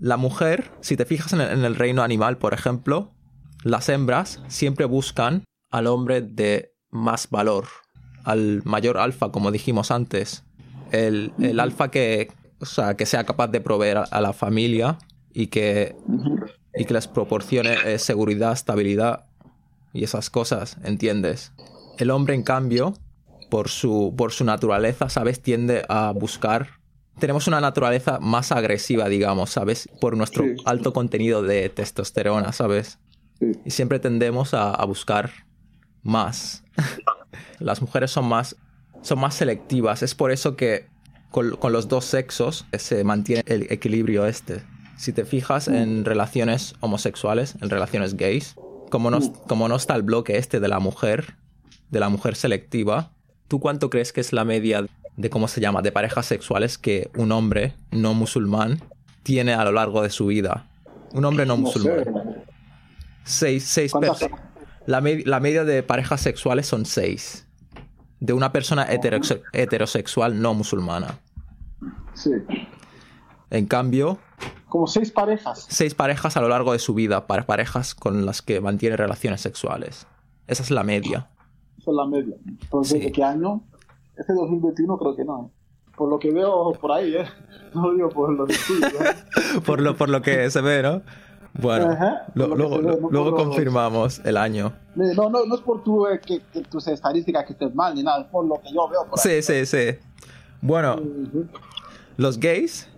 La 0.00 0.16
mujer, 0.16 0.72
si 0.80 0.96
te 0.96 1.04
fijas 1.04 1.32
en 1.32 1.40
el, 1.40 1.50
en 1.50 1.64
el 1.64 1.76
reino 1.76 2.02
animal, 2.02 2.38
por 2.38 2.54
ejemplo, 2.54 3.12
las 3.66 3.88
hembras 3.88 4.40
siempre 4.46 4.84
buscan 4.84 5.42
al 5.72 5.88
hombre 5.88 6.20
de 6.20 6.72
más 6.90 7.28
valor, 7.30 7.66
al 8.22 8.62
mayor 8.64 8.96
alfa, 8.96 9.32
como 9.32 9.50
dijimos 9.50 9.90
antes. 9.90 10.44
El, 10.92 11.32
el 11.40 11.58
alfa 11.58 11.90
que, 11.90 12.30
o 12.60 12.64
sea, 12.64 12.96
que 12.96 13.06
sea 13.06 13.24
capaz 13.24 13.48
de 13.48 13.60
proveer 13.60 13.98
a, 13.98 14.02
a 14.04 14.20
la 14.20 14.32
familia 14.32 14.98
y 15.32 15.48
que, 15.48 15.96
y 16.76 16.84
que 16.84 16.94
les 16.94 17.08
proporcione 17.08 17.74
eh, 17.84 17.98
seguridad, 17.98 18.52
estabilidad 18.52 19.26
y 19.92 20.04
esas 20.04 20.30
cosas, 20.30 20.76
¿entiendes? 20.84 21.52
El 21.98 22.12
hombre, 22.12 22.36
en 22.36 22.44
cambio, 22.44 22.94
por 23.50 23.68
su, 23.68 24.14
por 24.16 24.30
su 24.30 24.44
naturaleza, 24.44 25.08
¿sabes? 25.08 25.42
Tiende 25.42 25.84
a 25.88 26.12
buscar... 26.12 26.68
Tenemos 27.18 27.48
una 27.48 27.60
naturaleza 27.60 28.20
más 28.20 28.52
agresiva, 28.52 29.08
digamos, 29.08 29.50
¿sabes? 29.50 29.88
Por 30.00 30.16
nuestro 30.16 30.44
alto 30.66 30.92
contenido 30.92 31.42
de 31.42 31.68
testosterona, 31.68 32.52
¿sabes? 32.52 33.00
Sí. 33.38 33.52
Y 33.64 33.70
siempre 33.70 33.98
tendemos 33.98 34.54
a, 34.54 34.70
a 34.70 34.84
buscar 34.84 35.30
más. 36.02 36.64
Las 37.58 37.80
mujeres 37.82 38.10
son 38.10 38.26
más, 38.26 38.56
son 39.02 39.20
más 39.20 39.34
selectivas. 39.34 40.02
Es 40.02 40.14
por 40.14 40.30
eso 40.30 40.56
que 40.56 40.86
con, 41.30 41.56
con 41.56 41.72
los 41.72 41.88
dos 41.88 42.04
sexos 42.04 42.66
se 42.72 43.04
mantiene 43.04 43.42
el 43.46 43.66
equilibrio 43.70 44.26
este. 44.26 44.62
Si 44.96 45.12
te 45.12 45.24
fijas 45.24 45.68
en 45.68 46.04
relaciones 46.04 46.74
homosexuales, 46.80 47.56
en 47.60 47.68
relaciones 47.68 48.16
gays, 48.16 48.56
como 48.90 49.10
no, 49.10 49.20
como 49.46 49.68
no 49.68 49.76
está 49.76 49.94
el 49.94 50.02
bloque 50.02 50.38
este 50.38 50.60
de 50.60 50.68
la 50.68 50.78
mujer, 50.78 51.34
de 51.90 52.00
la 52.00 52.08
mujer 52.08 52.36
selectiva, 52.36 53.10
¿tú 53.48 53.60
cuánto 53.60 53.90
crees 53.90 54.12
que 54.12 54.20
es 54.20 54.32
la 54.32 54.44
media 54.44 54.86
de 55.16 55.30
cómo 55.30 55.48
se 55.48 55.60
llama, 55.60 55.82
de 55.82 55.92
parejas 55.92 56.26
sexuales 56.26 56.78
que 56.78 57.10
un 57.16 57.32
hombre 57.32 57.74
no 57.90 58.14
musulmán 58.14 58.80
tiene 59.22 59.54
a 59.54 59.64
lo 59.64 59.72
largo 59.72 60.02
de 60.02 60.10
su 60.10 60.26
vida? 60.26 60.66
Un 61.12 61.24
hombre 61.24 61.44
no 61.46 61.56
No 61.56 61.62
musulmán. 61.62 62.25
Seis, 63.26 63.64
seis 63.64 63.92
¿Cuántas 63.92 64.20
per- 64.20 64.30
la, 64.86 65.00
me- 65.00 65.24
la 65.24 65.40
media 65.40 65.64
de 65.64 65.82
parejas 65.82 66.20
sexuales 66.20 66.66
son 66.66 66.86
seis. 66.86 67.46
De 68.20 68.32
una 68.32 68.52
persona 68.52 68.88
heteroxe- 68.88 69.42
heterosexual 69.52 70.40
no 70.40 70.54
musulmana. 70.54 71.18
Sí. 72.14 72.30
En 73.50 73.66
cambio, 73.66 74.18
Como 74.68 74.86
seis 74.86 75.10
parejas. 75.10 75.66
seis 75.68 75.94
parejas 75.94 76.36
a 76.36 76.40
lo 76.40 76.48
largo 76.48 76.72
de 76.72 76.78
su 76.78 76.94
vida 76.94 77.26
para 77.26 77.46
parejas 77.46 77.94
con 77.94 78.24
las 78.24 78.42
que 78.42 78.60
mantiene 78.60 78.96
relaciones 78.96 79.40
sexuales. 79.40 80.06
Esa 80.46 80.62
es 80.62 80.70
la 80.70 80.82
media. 80.84 81.28
Esa 81.78 81.90
es 81.90 81.96
la 81.96 82.06
media. 82.06 82.36
Entonces, 82.46 82.98
Sí. 83.00 83.06
¿de 83.06 83.12
qué 83.12 83.22
año? 83.24 83.62
Este 84.16 84.32
2021 84.32 84.96
creo 84.98 85.14
que 85.16 85.24
no. 85.24 85.50
Por 85.96 86.08
lo 86.08 86.18
que 86.18 86.30
veo 86.32 86.72
por 86.80 86.92
ahí, 86.92 87.14
¿eh? 87.16 87.26
No 87.74 87.88
lo 87.88 87.94
digo 87.94 88.08
por 88.08 88.32
lo 88.32 88.46
de 88.46 88.54
estudio, 88.54 88.86
¿eh? 88.86 89.60
Por 89.66 89.80
lo, 89.82 89.96
por 89.96 90.08
lo 90.08 90.22
que 90.22 90.48
se 90.50 90.60
ve, 90.62 90.82
¿no? 90.82 91.02
Bueno, 91.58 91.90
Ajá, 91.90 92.24
lo- 92.34 92.48
por 92.50 92.58
lo 92.58 92.64
que 92.64 92.68
luego, 92.70 92.76
se 92.76 92.82
ve, 92.82 92.92
no 92.96 93.00
por 93.00 93.12
luego 93.12 93.30
los- 93.30 93.42
confirmamos 93.42 94.20
el 94.24 94.36
año. 94.36 94.72
No, 94.94 95.30
no, 95.30 95.44
no 95.46 95.54
es 95.54 95.60
por 95.62 95.82
tu, 95.84 96.06
eh, 96.06 96.20
que, 96.24 96.40
que 96.52 96.60
tus 96.62 96.86
estadísticas 96.88 97.44
que 97.46 97.52
estés 97.54 97.74
mal 97.74 97.94
ni 97.94 98.02
nada, 98.02 98.20
es 98.22 98.26
por 98.26 98.44
lo 98.46 98.60
que 98.60 98.72
yo 98.72 98.88
veo 98.88 99.06
por 99.08 99.18
ahí. 99.18 99.42
Sí, 99.42 99.42
sí, 99.42 99.66
sí. 99.66 99.98
Bueno, 100.60 101.00
los 102.16 102.38
gays, 102.40 102.88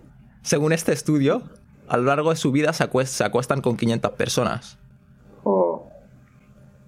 según 0.41 0.73
este 0.73 0.91
estudio, 0.93 1.43
a 1.87 1.97
lo 1.97 2.03
largo 2.03 2.29
de 2.29 2.35
su 2.35 2.51
vida 2.51 2.73
se, 2.73 2.89
acuest- 2.89 3.05
se 3.07 3.23
acuestan 3.23 3.61
con 3.61 3.77
500 3.77 4.11
personas. 4.13 4.77
Oh, 5.43 5.87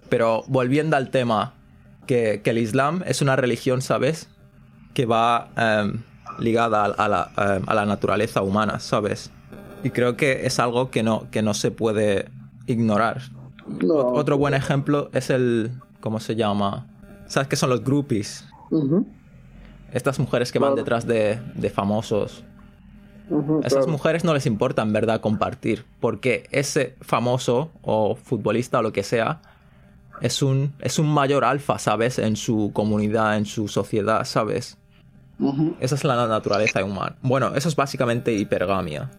Pero 0.10 0.44
volviendo 0.48 0.98
al 0.98 1.10
tema, 1.10 1.54
que, 2.06 2.42
que 2.44 2.50
el 2.50 2.58
Islam 2.58 3.04
es 3.06 3.22
una 3.22 3.36
religión, 3.36 3.82
¿sabes? 3.82 4.30
Que 4.94 5.06
va 5.06 5.50
em, 5.56 6.02
ligada 6.40 6.84
a, 6.84 6.86
a 6.88 7.08
la, 7.08 7.32
em, 7.38 7.64
a 7.68 7.74
la 7.74 7.86
naturaleza 7.86 8.42
humana, 8.42 8.80
¿sabes? 8.80 9.32
Y 9.84 9.90
creo 9.90 10.16
que 10.18 10.46
es 10.46 10.60
algo 10.60 10.92
que 10.92 11.04
no, 11.04 11.28
que 11.32 11.42
no 11.42 11.54
se 11.54 11.72
puede 11.72 12.30
ignorar. 12.68 13.22
no. 13.68 13.96
Ot- 13.96 14.20
Otro 14.20 14.38
buen 14.38 14.54
ejemplo 14.54 15.10
es 15.14 15.30
el... 15.30 15.72
¿Cómo 16.00 16.20
se 16.20 16.36
llama? 16.36 16.88
¿Sabes 17.28 17.48
qué 17.48 17.56
son 17.56 17.70
los 17.70 17.84
groupies? 17.84 18.46
Estas 19.94 20.18
mujeres 20.20 20.52
que 20.52 20.58
van 20.60 20.70
Claro. 20.72 20.84
detrás 20.84 21.06
de, 21.06 21.40
de 21.56 21.70
famosos. 21.70 22.44
A 23.30 23.60
esas 23.60 23.74
claro. 23.74 23.88
mujeres 23.88 24.24
no 24.24 24.34
les 24.34 24.46
importa 24.46 24.82
en 24.82 24.92
verdad 24.94 25.22
compartir, 25.22 25.86
porque 26.00 26.48
ese 26.52 26.96
famoso 27.02 27.72
o 27.82 28.16
futbolista 28.16 28.80
o 28.80 28.82
lo 28.82 28.92
que 28.92 29.04
sea 29.04 29.42
es 30.22 30.42
un, 30.42 30.74
es 30.80 30.98
un 31.00 31.08
mayor 31.08 31.46
alfa, 31.46 31.78
¿sabes? 31.80 32.20
En 32.20 32.36
su 32.36 32.72
comunidad, 32.74 33.38
en 33.38 33.46
su 33.46 33.68
sociedad, 33.68 34.26
¿sabes? 34.26 34.78
Esa 35.80 35.96
es 35.96 36.04
la 36.04 36.28
naturaleza 36.28 36.84
humana. 36.84 37.16
Bueno, 37.22 37.56
eso 37.56 37.70
es 37.70 37.76
básicamente 37.76 38.34
hipergamia. 38.34 39.10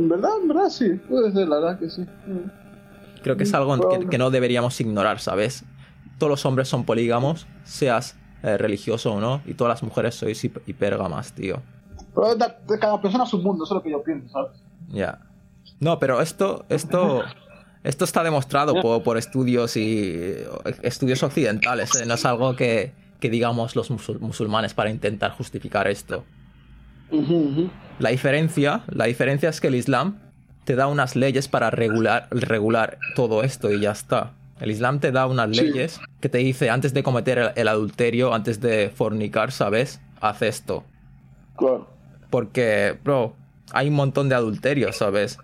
En 0.00 0.08
verdad, 0.08 0.30
en 0.40 0.48
verdad 0.48 0.68
sí, 0.70 0.88
puede 1.08 1.30
ser, 1.32 1.46
la 1.48 1.56
verdad 1.60 1.78
que 1.78 1.90
sí. 1.90 2.04
Creo 3.22 3.36
que 3.36 3.44
es 3.44 3.52
algo 3.54 3.78
que, 3.88 4.08
que 4.08 4.18
no 4.18 4.30
deberíamos 4.30 4.80
ignorar, 4.80 5.20
¿sabes? 5.20 5.64
Todos 6.18 6.30
los 6.30 6.46
hombres 6.46 6.68
son 6.68 6.84
polígamos, 6.84 7.46
seas 7.64 8.16
eh, 8.42 8.56
religioso 8.56 9.12
o 9.12 9.20
no, 9.20 9.42
y 9.46 9.54
todas 9.54 9.72
las 9.72 9.82
mujeres 9.82 10.14
sois 10.14 10.42
hip- 10.42 10.62
hipergamas, 10.66 11.32
tío. 11.34 11.62
Pero 12.14 12.34
de, 12.34 12.46
de 12.66 12.78
cada 12.78 13.00
persona 13.00 13.26
su 13.26 13.38
mundo, 13.38 13.64
eso 13.64 13.74
es 13.74 13.76
lo 13.76 13.82
que 13.82 13.90
yo 13.90 14.02
pienso, 14.02 14.28
¿sabes? 14.30 14.52
Ya. 14.88 15.18
No, 15.80 15.98
pero 15.98 16.20
esto, 16.22 16.64
esto, 16.70 17.24
esto 17.84 18.04
está 18.04 18.22
demostrado 18.22 18.80
por, 18.80 19.02
por 19.02 19.18
estudios 19.18 19.76
y 19.76 20.34
estudios 20.82 21.22
occidentales. 21.22 21.94
¿eh? 22.00 22.06
No 22.06 22.14
es 22.14 22.24
algo 22.24 22.56
que, 22.56 22.92
que 23.20 23.28
digamos 23.30 23.76
los 23.76 23.90
musul- 23.90 24.18
musulmanes 24.18 24.72
para 24.74 24.90
intentar 24.90 25.32
justificar 25.32 25.86
esto. 25.88 26.24
La 27.98 28.10
diferencia, 28.10 28.82
la 28.88 29.04
diferencia 29.06 29.48
es 29.48 29.60
que 29.60 29.68
el 29.68 29.74
Islam 29.74 30.18
te 30.64 30.74
da 30.76 30.86
unas 30.86 31.16
leyes 31.16 31.48
para 31.48 31.70
regular, 31.70 32.28
regular 32.30 32.98
todo 33.16 33.42
esto 33.42 33.70
y 33.70 33.80
ya 33.80 33.90
está. 33.92 34.32
El 34.60 34.70
Islam 34.70 35.00
te 35.00 35.10
da 35.10 35.26
unas 35.26 35.50
Sí. 35.56 35.62
leyes 35.62 36.00
que 36.20 36.28
te 36.28 36.38
dice 36.38 36.70
antes 36.70 36.92
de 36.94 37.02
cometer 37.02 37.38
el, 37.38 37.50
el 37.56 37.68
adulterio, 37.68 38.34
antes 38.34 38.60
de 38.60 38.90
fornicar, 38.94 39.52
¿sabes? 39.52 40.00
Haz 40.20 40.42
esto. 40.42 40.84
Claro. 41.56 41.88
Porque, 42.30 42.96
bro, 43.02 43.34
hay 43.72 43.88
un 43.88 43.94
montón 43.94 44.28
de 44.28 44.34
adulterios, 44.34 44.96
¿sabes? 44.96 45.38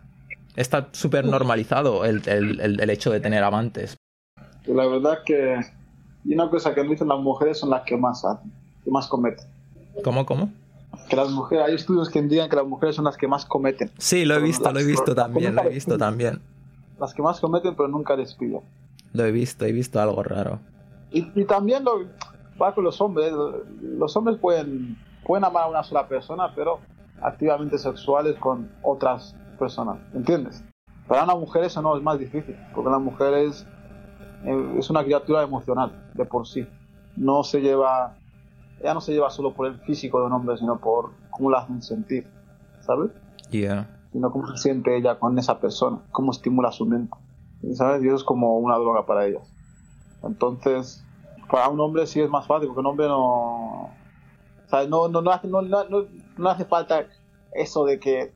Está 0.54 0.88
súper 0.92 1.24
normalizado 1.24 2.04
el, 2.04 2.22
el- 2.26 2.80
el- 2.80 2.90
hecho 2.90 3.10
de 3.10 3.20
tener 3.20 3.42
amantes. 3.42 3.96
La 4.66 4.86
verdad 4.86 5.18
que. 5.24 5.60
Y 6.24 6.34
una 6.34 6.48
cosa 6.50 6.74
que 6.74 6.82
dicen 6.82 7.08
las 7.08 7.18
mujeres 7.18 7.58
son 7.58 7.70
las 7.70 7.82
que 7.82 7.96
más 7.96 8.24
hacen, 8.24 8.50
que 8.84 8.90
más 8.90 9.06
cometen. 9.06 9.46
¿Cómo, 10.02 10.24
cómo? 10.26 10.50
Que 11.08 11.16
las 11.16 11.30
mujeres, 11.30 11.64
hay 11.66 11.74
estudios 11.74 12.08
que 12.10 12.18
indican 12.18 12.48
que 12.48 12.56
las 12.56 12.66
mujeres 12.66 12.96
son 12.96 13.04
las 13.04 13.16
que 13.16 13.28
más 13.28 13.44
cometen. 13.46 13.90
Sí, 13.98 14.24
lo 14.24 14.34
he 14.34 14.40
visto, 14.40 14.64
las- 14.64 14.74
lo 14.74 14.80
he 14.80 14.84
visto 14.84 15.14
también, 15.14 15.54
lo 15.54 15.62
he 15.62 15.68
visto 15.68 15.92
despiden. 15.92 15.98
también. 15.98 16.40
Las 16.98 17.14
que 17.14 17.22
más 17.22 17.40
cometen, 17.40 17.74
pero 17.76 17.88
nunca 17.88 18.16
despiden. 18.16 18.60
Lo 19.12 19.24
he 19.24 19.30
visto, 19.32 19.64
he 19.64 19.72
visto 19.72 20.00
algo 20.00 20.22
raro. 20.22 20.58
Y, 21.10 21.30
y 21.40 21.44
también 21.44 21.84
lo 21.84 21.92
va 22.60 22.74
con 22.74 22.84
los 22.84 23.00
hombres. 23.00 23.32
Los 23.82 24.16
hombres 24.16 24.38
pueden, 24.38 24.96
pueden 25.24 25.44
amar 25.44 25.64
a 25.64 25.68
una 25.68 25.82
sola 25.82 26.06
persona, 26.08 26.52
pero 26.54 26.80
activamente 27.22 27.78
sexuales 27.78 28.36
con 28.38 28.70
otras 28.82 29.34
personas. 29.58 29.98
¿Entiendes? 30.14 30.62
Para 31.06 31.24
una 31.24 31.34
mujer 31.34 31.64
eso 31.64 31.80
no 31.82 31.96
es 31.96 32.02
más 32.02 32.18
difícil, 32.18 32.56
porque 32.74 32.90
la 32.90 32.98
mujer 32.98 33.32
es, 33.34 33.66
eh, 34.44 34.74
es 34.78 34.90
una 34.90 35.04
criatura 35.04 35.42
emocional 35.42 36.10
de 36.14 36.24
por 36.24 36.46
sí. 36.46 36.66
No 37.16 37.44
se 37.44 37.60
lleva, 37.60 38.16
ella 38.80 38.94
no 38.94 39.00
se 39.00 39.12
lleva 39.12 39.30
solo 39.30 39.52
por 39.54 39.66
el 39.66 39.78
físico 39.80 40.20
de 40.20 40.26
un 40.26 40.32
hombre, 40.32 40.56
sino 40.58 40.78
por 40.78 41.12
cómo 41.30 41.50
la 41.50 41.58
hacen 41.60 41.82
sentir, 41.82 42.26
¿sabes? 42.80 43.10
Yeah. 43.50 43.88
Sino 44.12 44.30
cómo 44.30 44.46
se 44.48 44.56
siente 44.58 44.96
ella 44.96 45.18
con 45.18 45.38
esa 45.38 45.58
persona, 45.60 46.00
cómo 46.12 46.30
estimula 46.32 46.72
su 46.72 46.86
mente. 46.86 47.16
¿Sabes? 47.74 48.02
Y 48.02 48.06
eso 48.06 48.16
es 48.16 48.24
como 48.24 48.58
una 48.58 48.76
droga 48.76 49.06
para 49.06 49.26
ellas. 49.26 49.50
Entonces, 50.22 51.04
para 51.50 51.68
un 51.68 51.80
hombre 51.80 52.06
sí 52.06 52.20
es 52.20 52.28
más 52.30 52.46
fácil, 52.46 52.68
porque 52.68 52.80
un 52.80 52.86
hombre 52.86 53.08
no. 53.08 53.90
¿sabes? 54.68 54.88
No, 54.88 55.08
no, 55.08 55.22
no, 55.22 55.30
hace, 55.30 55.48
no, 55.48 55.62
no, 55.62 55.84
no- 55.88 56.06
no 56.36 56.48
hace 56.50 56.64
falta 56.64 57.06
eso 57.52 57.84
de 57.84 57.98
que 57.98 58.32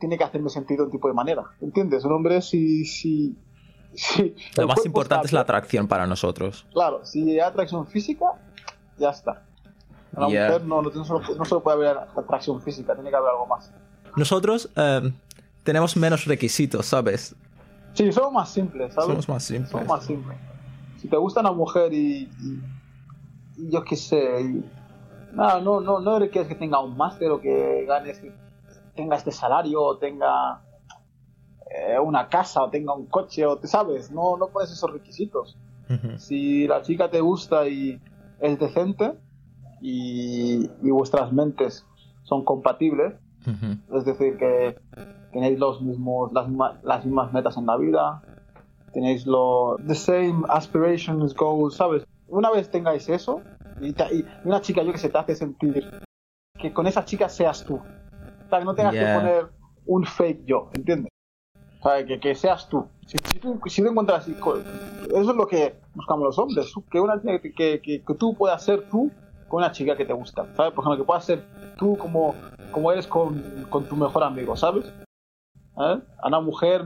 tiene 0.00 0.18
que 0.18 0.24
hacerme 0.24 0.50
sentir 0.50 0.76
de 0.78 0.84
un 0.84 0.90
tipo 0.90 1.08
de 1.08 1.14
manera. 1.14 1.44
¿Entiendes? 1.60 2.04
Un 2.04 2.12
hombre 2.12 2.42
si. 2.42 2.84
si, 2.84 3.36
si 3.94 4.34
Lo 4.56 4.66
más 4.66 4.84
importante 4.84 5.26
es 5.26 5.32
la 5.32 5.40
atracción 5.40 5.86
para 5.88 6.06
nosotros. 6.06 6.66
Claro, 6.72 7.04
si 7.04 7.30
hay 7.30 7.40
atracción 7.40 7.86
física, 7.86 8.26
ya 8.98 9.10
está. 9.10 9.44
A 10.16 10.20
la 10.20 10.28
Yeah. 10.28 10.48
mujer 10.48 10.66
no, 10.66 10.82
no, 10.82 10.90
no 10.90 11.04
solo, 11.04 11.20
no 11.36 11.44
solo 11.44 11.62
puede 11.62 11.76
haber 11.76 11.98
atracción 12.16 12.60
física, 12.62 12.94
tiene 12.94 13.10
que 13.10 13.16
haber 13.16 13.30
algo 13.30 13.46
más. 13.46 13.70
Nosotros 14.16 14.68
eh, 14.76 15.12
tenemos 15.62 15.96
menos 15.96 16.24
requisitos, 16.26 16.86
¿sabes? 16.86 17.34
Sí, 17.94 18.10
somos 18.12 18.32
más 18.32 18.50
simples, 18.52 18.94
¿sabes? 18.94 19.08
Somos 19.08 19.28
más 19.28 19.44
simples. 19.44 19.70
Somos 19.70 19.86
más 19.88 20.04
simples. 20.04 20.38
Si 20.98 21.08
te 21.08 21.16
gusta 21.16 21.40
una 21.40 21.52
mujer 21.52 21.92
y, 21.92 22.30
y- 22.38 22.62
y 23.56 23.70
yo 23.70 23.82
qué 23.84 23.96
sé, 23.96 24.40
y- 24.42 24.64
nada, 25.32 25.60
no, 25.60 25.80
no, 25.80 26.00
no 26.00 26.18
requieres 26.18 26.48
que 26.48 26.54
tenga 26.54 26.80
un 26.80 26.96
máster 26.96 27.30
o 27.30 27.40
que 27.40 27.84
ganes, 27.86 28.18
que 28.20 28.36
tenga 28.94 29.16
este 29.16 29.32
salario 29.32 29.82
o 29.82 29.98
tenga 29.98 30.60
eh, 31.70 31.98
una 31.98 32.28
casa 32.28 32.62
o 32.62 32.70
tenga 32.70 32.94
un 32.94 33.06
coche 33.06 33.44
o 33.46 33.58
te 33.58 33.66
sabes, 33.66 34.10
no, 34.10 34.36
no 34.36 34.48
pones 34.48 34.70
esos 34.70 34.92
requisitos. 34.92 35.56
Si 36.16 36.66
la 36.66 36.80
chica 36.82 37.10
te 37.10 37.20
gusta 37.20 37.68
y 37.68 38.00
es 38.38 38.58
decente 38.58 39.12
y, 39.80 40.70
y 40.82 40.90
vuestras 40.90 41.32
mentes 41.32 41.86
son 42.24 42.44
compatibles, 42.44 43.14
es 43.94 44.04
decir, 44.06 44.36
que 44.38 44.78
tenéis 45.32 45.58
los 45.58 45.82
mismos, 45.82 46.32
las, 46.32 46.46
las 46.82 47.04
mismas 47.04 47.32
metas 47.32 47.56
en 47.58 47.66
la 47.66 47.76
vida, 47.76 48.22
tenéis 48.92 49.26
lo, 49.26 49.76
the 49.86 49.94
same 49.94 50.44
aspirations, 50.48 51.34
goals, 51.34 51.74
¿sabes? 51.76 52.04
Una 52.28 52.50
vez 52.50 52.70
tengáis 52.70 53.08
eso, 53.08 53.42
y, 53.80 53.94
una 54.44 54.60
chica, 54.60 54.82
yo 54.82 54.92
que 54.92 54.98
sé, 54.98 55.08
te 55.10 55.18
hace 55.18 55.34
sentir 55.34 55.84
que 56.58 56.72
con 56.72 56.86
esa 56.86 57.04
chica 57.04 57.28
seas 57.28 57.64
tú. 57.64 57.74
O 57.76 58.48
sea, 58.48 58.60
que 58.60 58.64
no 58.64 58.74
tengas 58.74 58.94
Yeah. 58.94 59.12
que 59.12 59.18
poner 59.20 59.46
un 59.86 60.04
fake 60.06 60.44
yo, 60.46 60.70
¿entiendes? 60.72 61.10
O 61.80 61.88
sea, 61.90 62.06
que, 62.06 62.18
que 62.18 62.34
seas 62.34 62.66
tú. 62.68 62.86
Si, 63.06 63.18
si 63.18 63.38
tú. 63.40 63.60
si 63.66 63.82
tú 63.82 63.88
encuentras 63.88 64.26
eso 64.26 64.62
es 65.30 65.36
lo 65.36 65.46
que 65.46 65.74
buscamos 65.94 66.24
los 66.24 66.38
hombres, 66.38 66.72
que 66.90 66.98
una 67.00 67.20
que, 67.20 67.52
que- 67.52 67.80
que 68.02 68.14
tú 68.14 68.34
puedas 68.34 68.64
ser 68.64 68.88
tú 68.88 69.10
con 69.48 69.58
una 69.58 69.72
chica 69.72 69.96
que 69.96 70.04
te 70.04 70.12
gusta, 70.12 70.46
¿sabes? 70.56 70.72
Por 70.72 70.84
ejemplo, 70.84 70.96
que 70.96 71.06
puedas 71.06 71.24
ser 71.24 71.42
tú 71.76 71.96
como, 71.96 72.34
como 72.70 72.92
eres 72.92 73.06
con, 73.06 73.66
con 73.70 73.84
tu 73.84 73.96
mejor 73.96 74.24
amigo, 74.24 74.56
¿sabes? 74.56 74.86
¿Eh? 75.76 75.98
A 76.18 76.28
una 76.28 76.40
mujer 76.40 76.84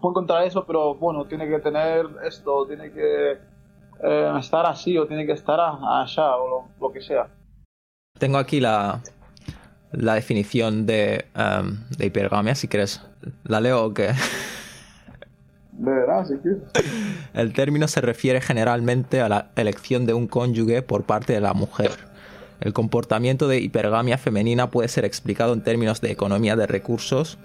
puede 0.00 0.12
encontrar 0.12 0.44
eso, 0.44 0.64
pero 0.66 0.94
bueno, 0.94 1.24
tiene 1.24 1.48
que 1.48 1.58
tener 1.60 2.06
esto, 2.24 2.66
tiene 2.66 2.92
que 2.92 3.38
eh, 4.02 4.34
estar 4.38 4.66
así 4.66 4.98
o 4.98 5.06
tiene 5.06 5.24
que 5.26 5.32
estar 5.32 5.58
allá 5.60 6.36
o 6.36 6.48
lo, 6.48 6.86
lo 6.86 6.92
que 6.92 7.00
sea. 7.00 7.28
Tengo 8.18 8.38
aquí 8.38 8.60
la, 8.60 9.00
la 9.92 10.14
definición 10.14 10.86
de, 10.86 11.26
em, 11.34 11.78
de 11.96 12.06
hipergamia, 12.06 12.54
si 12.54 12.68
quieres. 12.68 13.00
¿La 13.44 13.60
leo 13.60 13.86
o? 13.86 13.94
El 17.34 17.52
término 17.52 17.88
se 17.88 18.00
refiere 18.00 18.40
generalmente 18.40 19.20
a 19.20 19.28
la 19.28 19.50
elección 19.56 20.06
de 20.06 20.14
un 20.14 20.26
cónyuge 20.28 20.82
por 20.82 21.04
parte 21.04 21.32
de 21.32 21.40
la 21.40 21.52
mujer. 21.52 21.90
El 22.60 22.72
comportamiento 22.72 23.48
de 23.48 23.58
hipergamia 23.60 24.16
femenina 24.16 24.70
puede 24.70 24.88
ser 24.88 25.04
explicado 25.04 25.52
en 25.52 25.62
términos 25.62 26.00
de 26.00 26.10
economía 26.12 26.56
de 26.56 26.66
recursos, 26.66 27.38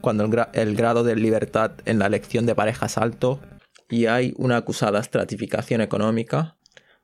cuando 0.00 0.24
el, 0.24 0.30
gra- 0.30 0.50
el 0.52 0.74
grado 0.76 1.04
de 1.04 1.16
libertad 1.16 1.72
en 1.84 1.98
la 1.98 2.06
elección 2.06 2.44
de 2.46 2.54
pareja 2.54 2.86
es 2.86 2.98
alto 2.98 3.40
y 3.88 4.06
hay 4.06 4.34
una 4.36 4.56
acusada 4.58 4.98
estratificación 5.00 5.80
económica, 5.80 6.56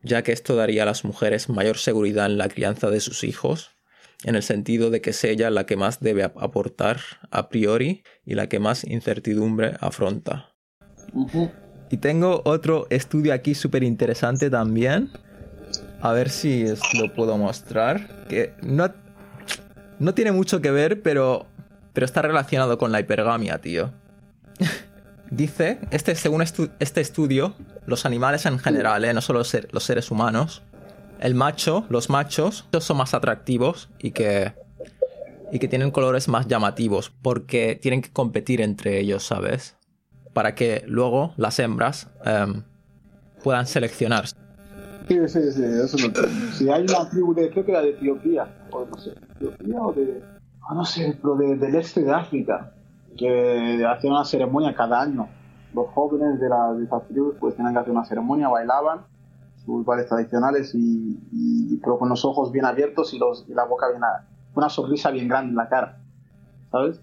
ya 0.02 0.22
que 0.22 0.32
esto 0.32 0.56
daría 0.56 0.82
a 0.82 0.86
las 0.86 1.04
mujeres 1.04 1.48
mayor 1.48 1.78
seguridad 1.78 2.26
en 2.26 2.38
la 2.38 2.48
crianza 2.48 2.90
de 2.90 3.00
sus 3.00 3.22
hijos, 3.24 3.70
en 4.24 4.34
el 4.34 4.42
sentido 4.42 4.90
de 4.90 5.00
que 5.00 5.10
es 5.10 5.24
ella 5.24 5.48
la 5.50 5.64
que 5.64 5.76
más 5.76 6.00
debe 6.00 6.24
ap- 6.24 6.38
aportar 6.42 7.00
a 7.30 7.48
priori 7.48 8.02
y 8.24 8.34
la 8.34 8.48
que 8.48 8.58
más 8.58 8.84
incertidumbre 8.84 9.76
afronta. 9.80 10.51
Y 11.90 11.96
tengo 11.98 12.40
otro 12.44 12.86
estudio 12.90 13.34
aquí 13.34 13.54
súper 13.54 13.82
interesante 13.82 14.48
también. 14.50 15.10
A 16.00 16.12
ver 16.12 16.30
si 16.30 16.64
os 16.64 16.80
lo 16.94 17.12
puedo 17.14 17.36
mostrar. 17.38 18.24
Que 18.28 18.54
no, 18.62 18.90
no 19.98 20.14
tiene 20.14 20.32
mucho 20.32 20.60
que 20.60 20.70
ver, 20.70 21.02
pero, 21.02 21.46
pero 21.92 22.06
está 22.06 22.22
relacionado 22.22 22.78
con 22.78 22.92
la 22.92 23.00
hipergamia, 23.00 23.58
tío. 23.58 23.90
Dice, 25.30 25.78
este, 25.90 26.14
según 26.14 26.42
este 26.42 27.00
estudio, 27.00 27.54
los 27.86 28.04
animales 28.04 28.44
en 28.44 28.58
general, 28.58 29.04
¿eh? 29.04 29.14
no 29.14 29.22
solo 29.22 29.44
ser- 29.44 29.68
los 29.72 29.82
seres 29.84 30.10
humanos, 30.10 30.62
el 31.20 31.34
macho, 31.34 31.86
los 31.88 32.10
machos, 32.10 32.66
son 32.80 32.96
más 32.98 33.14
atractivos 33.14 33.88
y 33.98 34.10
que, 34.10 34.52
y 35.50 35.58
que 35.58 35.68
tienen 35.68 35.90
colores 35.90 36.28
más 36.28 36.48
llamativos 36.48 37.10
porque 37.22 37.78
tienen 37.80 38.02
que 38.02 38.10
competir 38.10 38.60
entre 38.60 38.98
ellos, 39.00 39.22
¿sabes? 39.24 39.76
Para 40.32 40.54
que 40.54 40.84
luego 40.86 41.32
las 41.36 41.58
hembras 41.58 42.08
em, 42.24 42.62
puedan 43.42 43.66
seleccionar. 43.66 44.26
Sí, 44.26 45.18
sí, 45.28 45.52
sí, 45.52 45.62
eso 45.64 45.98
lo 45.98 46.12
tengo. 46.12 46.28
Si 46.52 46.70
hay 46.70 46.82
una 46.84 47.08
tribu 47.10 47.34
de, 47.34 47.50
creo 47.50 47.64
que 47.64 47.72
era 47.72 47.82
de 47.82 47.90
Etiopía, 47.90 48.48
o 48.70 48.86
no 48.86 48.96
sé, 48.96 49.10
Etiopía 49.36 49.80
o 49.82 49.92
de, 49.92 50.24
ah, 50.68 50.74
no 50.74 50.84
sé, 50.84 51.18
pero 51.20 51.36
de- 51.36 51.56
del 51.56 51.74
este 51.74 52.02
de 52.02 52.12
África, 52.12 52.72
que 53.18 53.84
hacían 53.86 54.14
una 54.14 54.24
ceremonia 54.24 54.74
cada 54.74 55.02
año. 55.02 55.28
Los 55.74 55.88
jóvenes 55.88 56.40
de, 56.40 56.48
la, 56.48 56.72
de 56.74 56.84
esas 56.84 57.06
tribus 57.08 57.34
pues 57.40 57.56
tenían 57.56 57.74
que 57.74 57.80
hacer 57.80 57.92
una 57.92 58.04
ceremonia, 58.04 58.48
bailaban 58.48 59.00
sus 59.64 59.84
bailes 59.84 60.08
tradicionales 60.08 60.74
y, 60.74 61.18
y- 61.32 61.76
pero 61.78 61.98
con 61.98 62.08
los 62.08 62.24
ojos 62.24 62.50
bien 62.52 62.64
abiertos 62.64 63.12
y, 63.12 63.18
los, 63.18 63.44
y 63.48 63.54
la 63.54 63.64
boca 63.64 63.88
bien, 63.90 64.02
una 64.54 64.68
sonrisa 64.68 65.10
bien 65.10 65.28
grande 65.28 65.50
en 65.50 65.56
la 65.56 65.68
cara, 65.68 65.98
¿sabes? 66.70 67.00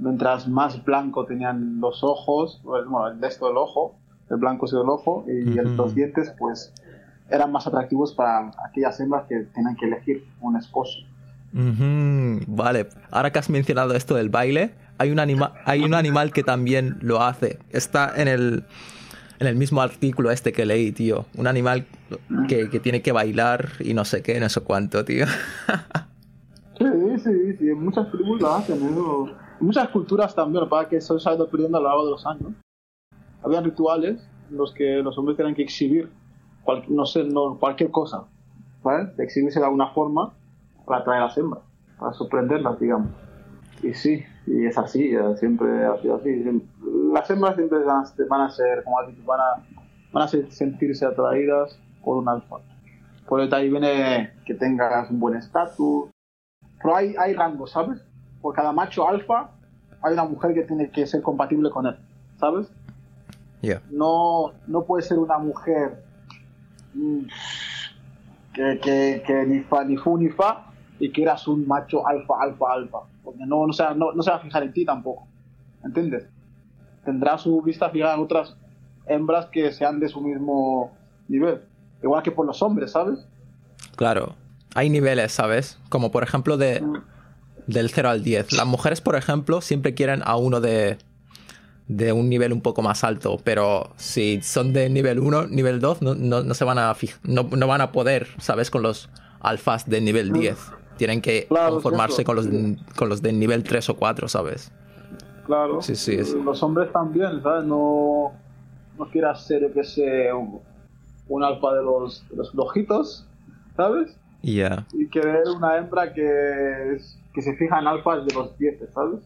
Mientras 0.00 0.48
más 0.48 0.82
blanco 0.84 1.26
tenían 1.26 1.78
los 1.80 2.02
ojos, 2.02 2.60
bueno, 2.64 3.08
el 3.08 3.20
resto 3.20 3.48
del 3.48 3.58
ojo, 3.58 3.96
el 4.30 4.38
blanco 4.38 4.66
es 4.66 4.72
el 4.72 4.88
ojo 4.88 5.24
y 5.28 5.42
los 5.42 5.94
dientes, 5.94 6.32
pues 6.38 6.72
eran 7.28 7.52
más 7.52 7.66
atractivos 7.66 8.14
para 8.14 8.50
aquellas 8.66 8.98
hembras 9.00 9.26
que 9.28 9.40
tenían 9.54 9.76
que 9.76 9.86
elegir 9.86 10.24
un 10.40 10.56
esposo. 10.56 11.00
Vale, 11.52 12.88
ahora 13.10 13.30
que 13.30 13.38
has 13.38 13.50
mencionado 13.50 13.94
esto 13.94 14.14
del 14.14 14.30
baile, 14.30 14.72
hay 14.98 15.10
un, 15.10 15.18
anima 15.18 15.54
hay 15.64 15.82
un 15.82 15.94
animal 15.94 16.32
que 16.32 16.42
también 16.42 16.96
lo 17.02 17.22
hace. 17.22 17.58
Está 17.70 18.12
en 18.16 18.28
el, 18.28 18.64
en 19.38 19.46
el 19.46 19.56
mismo 19.56 19.82
artículo 19.82 20.30
este 20.30 20.52
que 20.52 20.64
leí, 20.64 20.92
tío. 20.92 21.26
Un 21.36 21.46
animal 21.46 21.86
que, 22.48 22.70
que 22.70 22.80
tiene 22.80 23.02
que 23.02 23.12
bailar 23.12 23.68
y 23.80 23.94
no 23.94 24.04
sé 24.04 24.22
qué, 24.22 24.40
no 24.40 24.48
sé 24.48 24.60
cuánto, 24.62 25.04
tío. 25.04 25.26
Sí, 26.80 26.86
sí, 27.22 27.56
sí, 27.58 27.68
en 27.68 27.84
muchas 27.84 28.10
tribus 28.10 28.40
lo 28.40 28.54
hacen, 28.54 28.82
eso. 28.82 29.28
Muchas 29.60 29.88
culturas 29.88 30.34
también, 30.34 30.68
para 30.68 30.88
que 30.88 30.96
eso 30.96 31.18
se 31.18 31.28
ha 31.28 31.34
ido 31.34 31.48
perdiendo 31.48 31.78
a 31.78 31.80
lo 31.80 31.88
largo 31.88 32.04
de 32.04 32.10
los 32.12 32.26
años. 32.26 32.52
Había 33.42 33.60
rituales 33.60 34.26
en 34.50 34.56
los 34.56 34.72
que 34.72 34.96
los 35.02 35.16
hombres 35.18 35.36
tenían 35.36 35.54
que 35.54 35.62
exhibir, 35.62 36.10
cual- 36.64 36.84
no 36.88 37.06
sé, 37.06 37.24
no, 37.24 37.58
cualquier 37.58 37.90
cosa, 37.90 38.24
¿vale? 38.82 39.10
Exhibirse 39.18 39.58
de 39.58 39.64
alguna 39.66 39.88
forma 39.88 40.32
para 40.86 41.00
atraer 41.00 41.22
a 41.22 41.26
las 41.26 41.38
hembras, 41.38 41.62
para 41.98 42.12
sorprenderlas, 42.12 42.78
digamos. 42.80 43.10
Y 43.82 43.94
sí, 43.94 44.22
y 44.46 44.66
es 44.66 44.76
así, 44.76 45.14
eh, 45.14 45.36
siempre 45.38 45.84
ha 45.86 45.96
sido 45.98 46.16
así. 46.16 46.62
Las 47.12 47.30
hembras 47.30 47.56
siempre 47.56 47.78
van 47.84 48.40
a, 48.42 48.50
ser, 48.50 48.84
como 48.84 48.98
has 48.98 49.08
dicho, 49.08 49.22
van 49.24 49.40
a, 49.40 49.66
van 50.12 50.22
a 50.24 50.28
sentirse 50.28 51.06
atraídas 51.06 51.78
por 52.04 52.18
un 52.18 52.28
alfa. 52.28 52.56
Por 53.26 53.40
eso 53.40 53.56
ahí 53.56 53.70
viene 53.70 54.32
que 54.44 54.54
tengas 54.54 55.10
un 55.10 55.20
buen 55.20 55.36
estatus, 55.36 56.10
pero 56.82 56.96
hay, 56.96 57.14
hay 57.16 57.32
rangos, 57.34 57.70
¿sabes? 57.70 58.02
Por 58.40 58.54
cada 58.54 58.72
macho 58.72 59.08
alfa 59.08 59.50
hay 60.02 60.12
una 60.14 60.24
mujer 60.24 60.54
que 60.54 60.62
tiene 60.62 60.90
que 60.90 61.06
ser 61.06 61.22
compatible 61.22 61.70
con 61.70 61.86
él, 61.86 61.96
¿sabes? 62.38 62.68
No, 63.90 64.52
no 64.66 64.84
puede 64.84 65.02
ser 65.02 65.18
una 65.18 65.38
mujer 65.38 66.02
mm, 66.94 67.20
que, 68.54 68.78
que, 68.80 69.22
que 69.26 69.46
ni 69.46 69.60
fa 69.60 69.84
ni 69.84 69.96
fu 69.96 70.16
ni 70.16 70.28
fa 70.30 70.66
y 70.98 71.10
que 71.12 71.22
eras 71.22 71.46
un 71.48 71.66
macho 71.66 72.06
alfa, 72.06 72.34
alfa, 72.40 72.72
alfa. 72.72 72.98
Porque 73.22 73.44
no, 73.46 73.66
no, 73.66 73.72
se, 73.72 73.82
va- 73.82 73.94
no, 73.94 74.12
no 74.12 74.22
se 74.22 74.30
va 74.30 74.36
a 74.36 74.40
fijar 74.40 74.62
en 74.62 74.72
ti 74.72 74.84
tampoco. 74.84 75.26
¿Entiendes? 75.84 76.26
Tendrá 77.04 77.38
su 77.38 77.60
vista 77.62 77.90
fijada 77.90 78.14
en 78.14 78.20
otras 78.20 78.56
hembras 79.06 79.46
que 79.46 79.72
sean 79.72 79.98
de 80.00 80.08
su 80.08 80.20
mismo 80.20 80.92
nivel. 81.28 81.62
Igual 82.02 82.22
que 82.22 82.30
por 82.30 82.46
los 82.46 82.62
hombres, 82.62 82.92
¿sabes? 82.92 83.26
Claro. 83.96 84.34
Hay 84.74 84.88
niveles, 84.88 85.32
¿sabes? 85.32 85.78
Como 85.88 86.10
por 86.10 86.22
ejemplo 86.22 86.56
de 86.56 86.80
Mm. 86.80 86.96
Del 87.66 87.90
0 87.90 88.08
al 88.10 88.22
10. 88.22 88.52
Las 88.52 88.66
mujeres, 88.66 89.00
por 89.00 89.16
ejemplo, 89.16 89.60
siempre 89.60 89.94
quieren 89.94 90.22
a 90.24 90.36
uno 90.36 90.60
de, 90.60 90.98
de 91.88 92.12
un 92.12 92.28
nivel 92.28 92.52
un 92.52 92.60
poco 92.60 92.82
más 92.82 93.04
alto, 93.04 93.38
pero 93.42 93.90
si 93.96 94.40
son 94.42 94.72
de 94.72 94.88
nivel 94.90 95.18
1, 95.18 95.48
nivel 95.48 95.80
2, 95.80 96.02
no, 96.02 96.14
no, 96.14 96.42
no 96.42 96.54
se 96.54 96.64
van 96.64 96.78
a 96.78 96.94
no, 97.24 97.44
no 97.44 97.66
van 97.66 97.80
a 97.80 97.92
poder, 97.92 98.28
¿sabes? 98.38 98.70
Con 98.70 98.82
los 98.82 99.08
alfas 99.40 99.88
de 99.88 100.00
nivel 100.00 100.32
10. 100.32 100.58
Tienen 100.96 101.20
que. 101.22 101.46
Claro, 101.48 101.72
conformarse 101.74 102.24
con 102.24 102.36
los, 102.36 102.46
con 102.96 103.08
los 103.08 103.22
de 103.22 103.32
nivel 103.32 103.62
3 103.64 103.88
o 103.88 103.96
4, 103.96 104.28
¿sabes? 104.28 104.70
Claro. 105.46 105.80
Sí, 105.82 105.96
sí, 105.96 106.14
es- 106.14 106.34
Los 106.34 106.62
hombres 106.62 106.92
también, 106.92 107.42
¿sabes? 107.42 107.64
No, 107.64 108.32
no 108.98 109.10
quieras 109.10 109.44
ser, 109.46 109.62
yo 109.62 109.72
que 109.72 109.82
sé, 109.82 110.32
un, 110.32 110.60
un 111.28 111.42
alfa 111.42 111.72
de 111.74 111.82
los, 111.82 112.24
de 112.30 112.36
los 112.36 112.50
flojitos, 112.52 113.26
¿sabes? 113.76 114.16
Ya. 114.42 114.86
y 114.94 115.06
querer 115.08 115.42
una 115.54 115.76
hembra 115.76 116.12
que, 116.14 116.94
es- 116.96 117.18
que 117.32 117.42
se 117.42 117.54
fija 117.54 117.78
en 117.78 117.86
alfas 117.86 118.24
de 118.26 118.34
los 118.34 118.56
10, 118.58 118.90
¿sabes? 118.92 119.20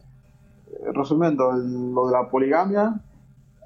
Eh, 0.71 0.91
Resumiendo, 0.93 1.51
lo 1.53 2.07
de 2.07 2.11
la 2.13 2.29
poligamia 2.29 2.99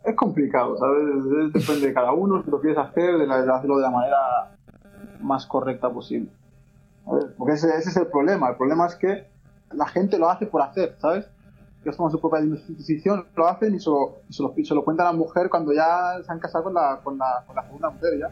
es 0.06 0.16
complicado, 0.16 0.78
¿sabes? 0.78 1.04
Es- 1.16 1.54
depende 1.54 1.88
de 1.88 1.94
cada 1.94 2.12
uno, 2.14 2.42
si 2.44 2.50
lo 2.52 2.60
quieres 2.62 2.78
hacer, 2.80 3.18
de, 3.18 3.28
la- 3.28 3.42
de 3.42 3.52
hacerlo 3.52 3.78
de 3.78 3.84
la 3.84 3.92
manera 3.92 4.18
más 5.22 5.46
correcta 5.46 5.90
posible. 5.90 6.30
¿sabes? 7.06 7.26
Porque 7.38 7.54
ese, 7.54 7.70
ese 7.76 7.90
es 7.90 7.98
el 7.98 8.08
problema. 8.08 8.50
El 8.50 8.56
problema 8.56 8.86
es 8.86 8.96
que 8.96 9.28
la 9.72 9.88
gente 9.88 10.18
lo 10.18 10.30
hace 10.30 10.46
por 10.46 10.62
hacer, 10.62 10.96
¿sabes? 11.00 11.30
Ellos 11.84 11.96
toman 11.98 12.12
su 12.12 12.20
propia 12.20 12.42
decisión, 12.42 13.26
lo 13.36 13.48
hacen 13.48 13.74
y 13.76 13.80
se 13.80 13.90
lo, 13.90 14.18
y 14.30 14.34
se 14.34 14.44
lo, 14.44 14.54
se 14.64 14.76
lo 14.76 14.84
cuentan 14.84 15.08
a 15.08 15.12
la 15.12 15.18
mujer 15.18 15.50
cuando 15.50 15.72
ya 15.74 16.22
se 16.24 16.32
han 16.32 16.40
casado 16.40 16.66
con 16.66 16.74
la, 16.74 17.00
con 17.04 17.18
la, 17.18 17.44
con 17.48 17.56
la 17.56 17.64
segunda 17.64 17.90
mujer, 17.90 18.20
¿ya? 18.20 18.28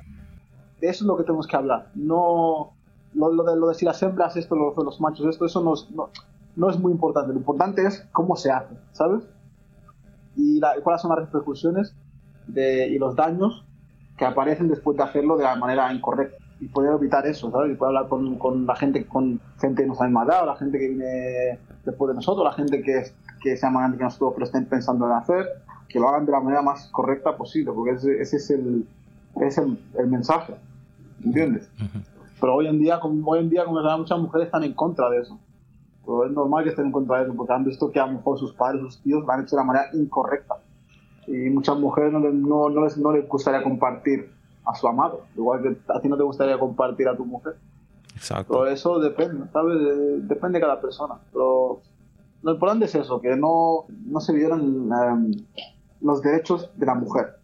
De 0.80 0.90
eso 0.90 1.04
es 1.04 1.08
lo 1.08 1.16
que 1.18 1.24
tenemos 1.24 1.48
que 1.48 1.56
hablar. 1.56 1.88
No 1.96 2.74
lo, 3.18 3.32
lo 3.34 3.44
de, 3.44 3.56
lo 3.58 3.68
de 3.70 3.76
si 3.76 3.86
las 3.86 4.02
hembras, 4.04 4.36
esto, 4.38 4.56
lo- 4.56 4.74
los, 4.84 5.02
machos, 5.02 5.26
esto, 5.26 5.46
eso 5.46 5.62
no 5.64 5.74
es, 5.74 5.90
no, 5.92 6.10
no 6.56 6.70
es 6.70 6.80
muy 6.80 6.92
importante. 6.92 7.34
Lo 7.34 7.40
importante 7.40 7.86
es 7.86 8.08
cómo 8.12 8.36
se 8.36 8.52
hace, 8.52 8.76
¿sabes? 8.94 9.24
Y, 10.36 10.60
la- 10.60 10.76
cuáles 10.84 11.02
son 11.02 11.10
las 11.10 11.20
repercusiones 11.20 11.96
de, 12.48 12.88
y 12.88 12.98
los 13.00 13.16
daños 13.16 13.66
que 14.18 14.26
aparecen 14.26 14.68
después 14.68 14.98
de 14.98 15.04
hacerlo 15.04 15.38
de 15.38 15.44
la 15.44 15.56
manera 15.56 15.92
incorrecta. 15.94 16.38
Y 16.60 16.68
poder 16.70 16.94
evitar 16.94 17.26
eso, 17.28 17.52
¿sabes? 17.52 17.72
Y 17.72 17.76
poder 17.76 17.96
hablar 17.96 18.10
con, 18.10 18.38
con 18.40 18.66
la 18.66 18.76
gente, 18.76 19.06
con 19.06 19.40
gente 19.62 19.84
de 19.84 19.88
nuestra 19.88 20.08
misma 20.08 20.24
edad, 20.26 20.44
la 20.46 20.56
gente 20.56 20.80
que 20.80 20.88
viene 20.90 21.60
después 21.86 22.10
de 22.10 22.16
nosotros, 22.16 22.44
la 22.44 22.54
gente 22.54 22.82
que, 22.82 23.04
que 23.42 23.56
sea 23.58 23.70
más 23.70 23.82
grande 23.82 23.98
que 24.00 24.04
nosotros, 24.06 24.34
que 24.34 24.40
lo 24.40 24.46
estén 24.48 24.66
pensando 24.66 25.06
en 25.06 25.12
hacer, 25.12 25.46
que 25.88 26.00
lo 26.00 26.10
hagan 26.10 26.26
de 26.26 26.32
la 26.32 26.40
manera 26.40 26.64
más 26.64 26.88
correcta 26.88 27.38
posible, 27.38 27.72
porque 27.74 27.92
ese, 27.92 28.20
ese 28.22 28.38
es 28.38 28.50
el, 28.50 28.88
es 29.42 29.58
el, 29.60 29.80
el 30.00 30.08
mensaje, 30.08 30.56
¿entiendes? 31.24 31.70
Pero 32.40 32.56
hoy 32.56 32.68
en 32.68 32.80
día, 32.80 33.00
como 33.00 33.32
hoy 33.32 33.40
en 33.40 33.50
día, 33.50 33.66
como 33.66 33.82
sabes, 33.82 34.00
muchas 34.00 34.20
mujeres 34.20 34.46
están 34.48 34.64
en 34.64 34.74
contra 34.74 35.10
de 35.10 35.20
eso. 35.22 35.38
Pero 36.06 36.26
es 36.26 36.32
normal 36.32 36.64
que 36.64 36.70
estén 36.70 36.86
en 36.86 36.92
contra 36.92 37.18
de 37.18 37.24
eso, 37.26 37.34
porque 37.36 37.54
han 37.54 37.64
visto 37.66 37.92
que 37.92 38.00
a 38.00 38.06
lo 38.06 38.14
mejor 38.14 38.38
sus 38.40 38.54
padres, 38.54 38.82
sus 38.82 39.02
tíos, 39.02 39.24
lo 39.26 39.32
han 39.32 39.42
hecho 39.42 39.56
de 39.56 39.62
la 39.62 39.66
manera 39.66 39.88
incorrecta. 39.94 40.56
Y 41.28 41.50
muchas 41.50 41.78
mujeres 41.78 42.14
no, 42.14 42.20
no, 42.20 42.70
no 42.70 42.84
les, 42.86 42.98
no 42.98 43.12
les 43.12 43.28
gustaría 43.28 43.62
compartir 43.64 44.32
a 44.66 44.74
su 44.76 44.88
amado, 44.88 45.22
igual 45.36 45.62
que 45.62 45.78
a 45.94 46.00
ti 46.00 46.08
no 46.10 46.16
te 46.18 46.24
gustaría 46.24 46.58
compartir 46.60 47.08
a 47.10 47.16
tu 47.18 47.26
mujer. 47.26 47.56
Exacto. 48.16 48.54
Pero 48.54 48.68
eso 48.68 49.00
depende, 49.00 49.46
¿sabes? 49.52 49.80
De- 49.80 50.22
depende 50.22 50.60
de 50.60 50.66
cada 50.66 50.80
persona. 50.80 51.16
Pero 51.32 51.82
lo 52.44 52.52
importante 52.54 52.86
es 52.86 52.96
eso, 52.96 53.20
que 53.20 53.36
no, 53.36 53.86
no 54.06 54.20
se 54.22 54.34
violen 54.34 54.90
em, 54.92 55.32
los 56.02 56.22
derechos 56.22 56.70
de 56.76 56.86
la 56.86 56.96
mujer. 56.96 57.38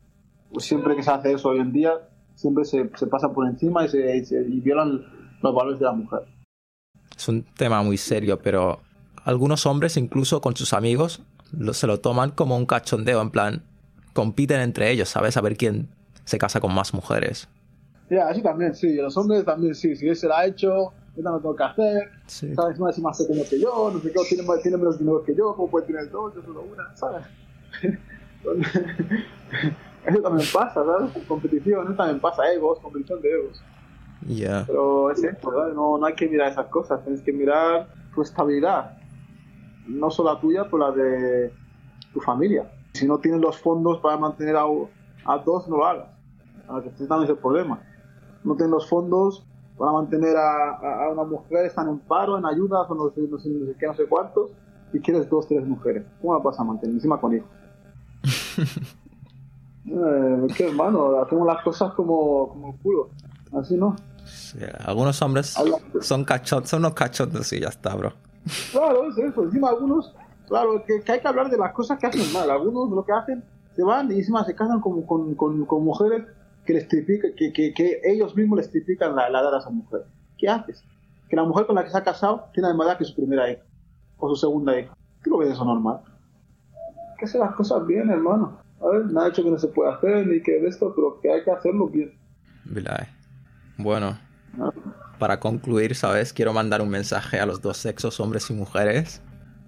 Pues 0.52 0.66
siempre 0.66 0.96
que 0.96 1.04
se 1.04 1.12
hace 1.12 1.34
eso 1.34 1.50
hoy 1.50 1.60
en 1.60 1.72
día, 1.74 1.94
siempre 2.36 2.66
se, 2.66 2.90
se 2.96 3.08
pasa 3.08 3.32
por 3.32 3.48
encima 3.48 3.86
y, 3.86 3.90
se, 3.90 4.18
y 4.18 4.26
se- 4.26 4.42
y 4.42 4.60
violan 4.60 5.04
los 5.42 5.56
valores 5.56 5.80
de 5.80 5.86
la 5.86 5.94
mujer. 5.94 6.22
Es 7.16 7.28
un 7.28 7.44
tema 7.44 7.82
muy 7.84 7.98
serio, 7.98 8.40
pero 8.42 8.80
algunos 9.24 9.66
hombres, 9.66 9.98
incluso 9.98 10.42
con 10.42 10.56
sus 10.56 10.74
amigos, 10.74 11.22
lo- 11.52 11.74
se 11.74 11.88
lo 11.88 12.00
toman 12.00 12.32
como 12.32 12.58
un 12.58 12.66
cachondeo, 12.66 13.22
en 13.22 13.30
plan, 13.30 13.64
compiten 14.14 14.62
entre 14.62 14.92
ellos, 14.92 15.10
¿sabes? 15.10 15.38
A 15.38 15.42
ver 15.42 15.58
quién 15.58 15.90
se 16.26 16.38
casa 16.38 16.60
con 16.60 16.74
más 16.74 16.94
mujeres. 16.94 17.48
Ya, 18.10 18.28
así 18.28 18.42
también, 18.42 18.76
sí. 18.76 18.96
Los 18.96 19.16
hombres 19.18 19.46
también, 19.46 19.76
sí. 19.76 19.96
Si 19.96 20.08
él 20.08 20.16
se 20.16 20.28
la 20.28 20.40
ha 20.40 20.46
hecho, 20.46 20.92
yo 21.16 21.24
no 21.24 21.32
lo 21.32 21.40
tengo 21.40 21.56
que 21.56 21.64
hacer. 21.64 22.10
Sí. 22.28 22.54
¿Sabes? 22.56 22.80
No 22.80 22.90
es 22.90 23.00
más 23.00 23.18
pequeño 23.18 23.44
que 23.50 23.60
yo, 23.60 23.92
no 23.94 24.00
sé 24.02 24.12
qué, 24.12 24.20
tiene, 24.30 24.44
más- 24.44 24.62
tiene 24.62 24.78
menos 24.78 25.00
dinero 25.00 25.24
que 25.24 25.36
yo, 25.36 25.56
¿cómo 25.56 25.70
puede 25.70 25.88
tener 25.88 26.10
dos? 26.12 26.34
Yo 26.36 26.42
solo 26.44 26.62
una, 26.62 26.96
¿sabes? 26.96 27.26
Eso 30.06 30.22
también 30.22 30.48
pasa, 30.54 30.84
¿sabes? 30.84 31.12
Competición, 31.28 31.86
eso 31.86 31.96
también 31.96 32.20
pasa, 32.20 32.52
egos, 32.52 32.80
competición 32.80 33.22
de 33.22 33.32
egos. 33.32 33.64
Ya. 34.28 34.64
Pero 34.68 35.12
es 35.12 35.24
esto, 35.24 35.50
¿verdad? 35.52 35.74
No, 35.74 35.98
no 35.98 36.06
hay 36.06 36.14
que 36.14 36.28
mirar 36.28 36.52
esas 36.52 36.68
cosas, 36.68 37.02
tienes 37.04 37.22
que 37.22 37.32
mirar 37.34 37.88
tu 38.14 38.22
estabilidad. 38.22 38.98
No 39.88 40.10
solo 40.12 40.34
la 40.34 40.40
tuya, 40.40 40.64
pero 40.66 40.78
la 40.78 40.92
de 40.92 41.54
tu 42.14 42.20
familia. 42.22 42.70
Si 42.94 43.08
no 43.08 43.18
tienes 43.20 43.42
los 43.42 43.58
fondos 43.58 44.00
para 44.00 44.18
mantener 44.18 44.56
a, 44.56 44.64
a 45.26 45.38
dos, 45.40 45.68
no 45.68 45.78
lo 45.78 45.86
hagas. 45.86 46.08
A 46.70 46.82
que 46.82 46.90
este 46.90 47.08
también 47.08 47.26
es 47.26 47.36
el 47.36 47.42
problema. 47.42 47.82
No 48.44 48.56
tienes 48.56 48.72
los 48.72 48.88
fondos 48.88 49.46
para 49.78 49.92
mantener 49.92 50.38
a, 50.38 50.72
a- 50.76 51.06
a 51.06 51.10
una 51.10 51.24
mujer, 51.24 51.66
están 51.66 51.90
en 51.90 52.00
paro, 52.00 52.38
en 52.38 52.46
ayuda, 52.46 52.86
son 52.88 52.98
no 52.98 53.10
sé, 53.10 53.22
no 53.30 53.38
sé, 53.40 53.50
no 53.50 53.66
sé 53.66 53.76
qué, 53.80 53.88
no 53.88 53.96
sé 53.96 54.06
cuántos, 54.06 54.52
y 54.94 55.00
quieres 55.00 55.30
dos, 55.30 55.48
tres 55.48 55.66
mujeres. 55.66 56.06
¿Cómo 56.22 56.34
la 56.34 56.40
vas 56.40 56.60
a 56.60 56.64
mantener? 56.64 56.96
Encima 56.96 57.20
con 57.20 57.36
hijos. 57.36 57.50
eh, 59.86 60.48
qué 60.56 60.68
hermano, 60.68 61.20
hacemos 61.22 61.48
las 61.48 61.64
cosas 61.64 61.94
como, 61.94 62.50
como 62.50 62.72
el 62.72 62.80
culo. 62.80 63.10
Así 63.60 63.76
no. 63.76 63.96
Sí, 64.26 64.60
Algunos 64.86 65.22
hombres 65.22 65.56
son 66.02 66.24
cachondos, 66.24 66.70
son 66.70 66.80
unos 66.80 66.94
cachondos 66.94 67.52
y 67.54 67.60
ya 67.60 67.68
está, 67.68 67.94
bro. 67.96 68.14
Claro, 68.72 69.10
es 69.10 69.18
eso. 69.18 69.44
Encima 69.44 69.70
algunos, 69.70 70.16
claro, 70.48 70.84
que, 70.86 71.02
que 71.02 71.12
hay 71.12 71.20
que 71.20 71.28
hablar 71.28 71.50
de 71.50 71.58
las 71.58 71.74
cosas 71.74 72.00
que 72.00 72.08
hacen 72.08 72.32
mal. 72.34 72.50
Algunos 72.50 72.90
lo 72.90 73.04
que 73.06 73.12
hacen, 73.12 73.44
se 73.76 73.84
van 73.84 74.12
y 74.12 74.16
encima 74.16 74.44
se 74.46 74.56
casan 74.56 74.80
con, 74.80 75.04
con, 75.04 75.36
con, 75.36 75.66
con 75.66 75.84
mujeres 75.84 76.26
que 76.66 76.74
les 76.74 76.88
triplican, 76.88 77.32
que, 77.36 77.52
que, 77.52 77.74
que 77.74 78.00
ellos 78.06 78.36
mismos 78.36 78.58
les 78.58 78.72
triplican 78.72 79.16
la, 79.16 79.30
la 79.30 79.42
edad 79.42 79.56
a 79.56 79.60
esa 79.60 79.70
mujer. 79.70 80.06
¿Qué 80.38 80.48
haces? 80.48 80.84
Que 81.30 81.36
la 81.36 81.44
mujer 81.44 81.66
con 81.66 81.76
la 81.76 81.84
que 81.84 81.90
se 81.90 81.98
ha 81.98 82.04
casado 82.04 82.46
tiene 82.54 82.70
la 82.70 82.74
misma 82.74 82.86
edad 82.86 82.98
que 82.98 83.06
su 83.06 83.16
primera 83.16 83.52
hija 83.52 83.64
o 84.18 84.30
su 84.30 84.36
segunda 84.36 84.80
hija. 84.80 84.96
¿Tú 85.24 85.32
lo 85.32 85.38
ves 85.40 85.52
eso 85.52 85.66
normal? 85.66 86.02
Que 87.18 87.26
hacer 87.26 87.42
las 87.42 87.56
cosas 87.56 87.86
bien, 87.86 88.10
hermano. 88.10 88.58
A 88.84 88.88
ver, 88.90 89.06
nada 89.06 89.30
hecho 89.30 89.44
que 89.44 89.52
no 89.52 89.58
se 89.58 89.68
puede 89.70 89.94
hacer 89.94 90.28
ni 90.28 90.42
que 90.42 90.60
de 90.60 90.68
esto, 90.68 90.94
pero 90.96 91.20
que 91.22 91.32
hay 91.32 91.44
que 91.44 91.52
hacerlo 91.52 91.88
bien. 91.88 92.14
Bueno, 93.78 94.18
¿no? 94.58 94.74
para 95.20 95.40
concluir, 95.40 95.96
¿sabes? 95.96 96.34
Quiero 96.34 96.52
mandar 96.52 96.82
un 96.82 96.90
mensaje 96.90 97.40
a 97.40 97.46
los 97.46 97.62
dos 97.62 97.78
sexos, 97.78 98.20
hombres 98.20 98.50
y 98.50 98.54
mujeres. 98.54 99.22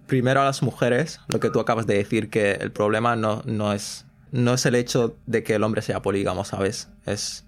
Primero 0.05 0.41
a 0.41 0.45
las 0.45 0.61
mujeres, 0.61 1.21
lo 1.29 1.39
que 1.39 1.49
tú 1.49 1.59
acabas 1.59 1.87
de 1.87 1.95
decir, 1.95 2.29
que 2.29 2.51
el 2.51 2.71
problema 2.71 3.15
no, 3.15 3.41
no, 3.45 3.71
es, 3.71 4.05
no 4.31 4.55
es 4.55 4.65
el 4.65 4.75
hecho 4.75 5.15
de 5.25 5.43
que 5.43 5.55
el 5.55 5.63
hombre 5.63 5.81
sea 5.81 6.01
polígamo, 6.01 6.43
¿sabes? 6.43 6.89
Es 7.05 7.45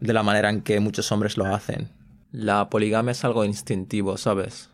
de 0.00 0.12
la 0.12 0.22
manera 0.22 0.48
en 0.48 0.62
que 0.62 0.78
muchos 0.80 1.10
hombres 1.12 1.36
lo 1.36 1.44
hacen. 1.44 1.90
La 2.30 2.70
poligamia 2.70 3.10
es 3.10 3.24
algo 3.24 3.44
instintivo, 3.44 4.16
¿sabes? 4.16 4.70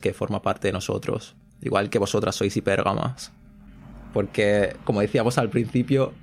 Que 0.00 0.12
forma 0.12 0.42
parte 0.42 0.68
de 0.68 0.72
nosotros. 0.72 1.36
Igual 1.62 1.90
que 1.90 2.00
vosotras 2.00 2.34
sois 2.34 2.56
hipérgamas. 2.56 3.32
Porque, 4.16 4.74
como 4.84 5.02
decíamos 5.02 5.36
al 5.36 5.50
principio, 5.50 6.14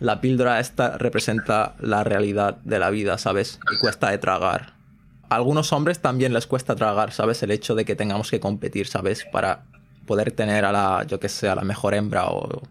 la 0.00 0.20
píldora 0.20 0.58
esta 0.58 0.98
representa 0.98 1.76
la 1.78 2.02
realidad 2.02 2.56
de 2.64 2.80
la 2.80 2.90
vida, 2.90 3.16
¿sabes? 3.16 3.60
Y 3.72 3.78
cuesta 3.78 4.10
de 4.10 4.18
tragar. 4.18 4.72
A 5.28 5.36
algunos 5.36 5.72
hombres 5.72 6.00
también 6.00 6.32
les 6.32 6.48
cuesta 6.48 6.74
tragar, 6.74 7.12
¿sabes? 7.12 7.40
El 7.44 7.52
hecho 7.52 7.76
de 7.76 7.84
que 7.84 7.94
tengamos 7.94 8.28
que 8.28 8.40
competir, 8.40 8.88
¿sabes? 8.88 9.24
Para 9.30 9.66
poder 10.04 10.32
tener 10.32 10.64
a 10.64 10.72
la, 10.72 11.06
yo 11.06 11.20
que 11.20 11.28
sé, 11.28 11.48
a 11.48 11.54
la 11.54 11.62
mejor 11.62 11.94
hembra 11.94 12.26
o, 12.26 12.62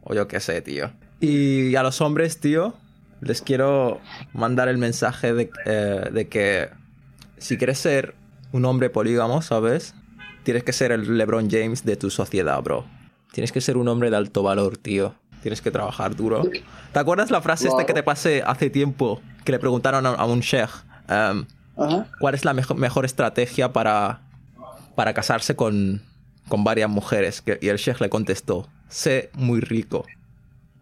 o 0.00 0.14
yo 0.14 0.26
qué 0.26 0.40
sé, 0.40 0.62
tío. 0.62 0.90
Y 1.20 1.74
a 1.74 1.82
los 1.82 2.00
hombres, 2.00 2.40
tío, 2.40 2.72
les 3.20 3.42
quiero 3.42 4.00
mandar 4.32 4.68
el 4.70 4.78
mensaje 4.78 5.34
de, 5.34 5.50
eh, 5.66 6.08
de 6.10 6.26
que 6.26 6.70
si 7.36 7.58
quieres 7.58 7.78
ser 7.78 8.14
un 8.52 8.64
hombre 8.64 8.88
polígamo, 8.88 9.42
¿sabes? 9.42 9.94
Tienes 10.42 10.64
que 10.64 10.72
ser 10.72 10.90
el 10.90 11.18
LeBron 11.18 11.50
James 11.50 11.84
de 11.84 11.96
tu 11.96 12.08
sociedad, 12.08 12.62
bro. 12.62 12.98
Tienes 13.32 13.52
que 13.52 13.60
ser 13.60 13.76
un 13.76 13.88
hombre 13.88 14.10
de 14.10 14.16
alto 14.16 14.42
valor, 14.42 14.76
tío. 14.76 15.14
Tienes 15.42 15.62
que 15.62 15.70
trabajar 15.70 16.16
duro. 16.16 16.42
¿Te 16.92 16.98
acuerdas 16.98 17.30
la 17.30 17.40
frase 17.40 17.68
esta 17.68 17.86
que 17.86 17.94
te 17.94 18.02
pasé 18.02 18.42
hace 18.44 18.68
tiempo? 18.70 19.20
Que 19.44 19.52
le 19.52 19.58
preguntaron 19.58 20.04
a, 20.06 20.10
a 20.10 20.26
un 20.26 20.40
sheikh 20.40 20.68
Ajá. 21.08 22.06
cuál 22.20 22.34
es 22.34 22.44
la 22.44 22.52
mejo- 22.52 22.74
mejor 22.74 23.04
estrategia 23.04 23.72
para, 23.72 24.20
para 24.96 25.14
casarse 25.14 25.56
con, 25.56 26.02
con 26.48 26.62
varias 26.64 26.90
mujeres. 26.90 27.40
Que- 27.40 27.58
y 27.62 27.68
el 27.68 27.78
sheikh 27.78 28.00
le 28.00 28.10
contestó, 28.10 28.68
sé 28.88 29.30
muy 29.34 29.60
rico. 29.60 30.04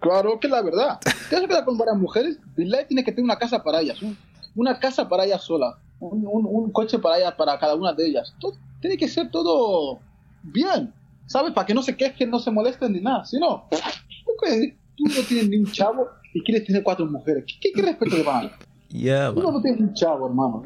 Claro 0.00 0.38
que 0.40 0.46
es 0.48 0.50
la 0.52 0.62
verdad. 0.62 0.98
Te 1.28 1.36
vas 1.36 1.44
a 1.44 1.48
quedar 1.48 1.64
con 1.64 1.76
varias 1.78 1.96
mujeres, 1.98 2.38
Bilal 2.56 2.86
tiene 2.86 3.04
que 3.04 3.12
tener 3.12 3.24
una 3.24 3.38
casa 3.38 3.62
para 3.62 3.80
ellas. 3.80 4.00
un- 4.02 4.16
Una 4.56 4.78
casa 4.80 5.08
para 5.08 5.24
ellas 5.24 5.42
sola. 5.42 5.78
un, 6.00 6.24
un- 6.26 6.46
un 6.46 6.70
coche 6.72 6.98
para 6.98 7.18
ella, 7.18 7.36
para 7.36 7.58
cada 7.58 7.74
una 7.74 7.92
de 7.92 8.06
ellas. 8.06 8.32
Todo- 8.40 8.56
tiene 8.80 8.96
que 8.96 9.08
ser 9.08 9.30
todo 9.30 9.98
bien, 10.44 10.92
¿sabes? 11.28 11.52
Para 11.52 11.66
que 11.66 11.74
no 11.74 11.82
se 11.82 11.96
quejen, 11.96 12.30
no 12.30 12.40
se 12.40 12.50
molesten 12.50 12.92
ni 12.92 13.00
nada. 13.00 13.24
Si 13.24 13.38
no, 13.38 13.68
tú 13.70 15.04
no 15.04 15.22
tienes 15.28 15.48
ni 15.48 15.58
un 15.58 15.70
chavo 15.70 16.08
y 16.34 16.42
quieres 16.42 16.66
tener 16.66 16.82
cuatro 16.82 17.06
mujeres. 17.06 17.44
¿Qué, 17.60 17.70
qué, 17.72 17.82
respeto 17.82 18.16
te 18.16 18.22
van? 18.22 18.50
Yeah, 18.88 19.32
Tú 19.32 19.42
man. 19.42 19.54
no 19.54 19.62
tienes 19.62 19.80
un 19.80 19.94
chavo, 19.94 20.26
hermano. 20.26 20.62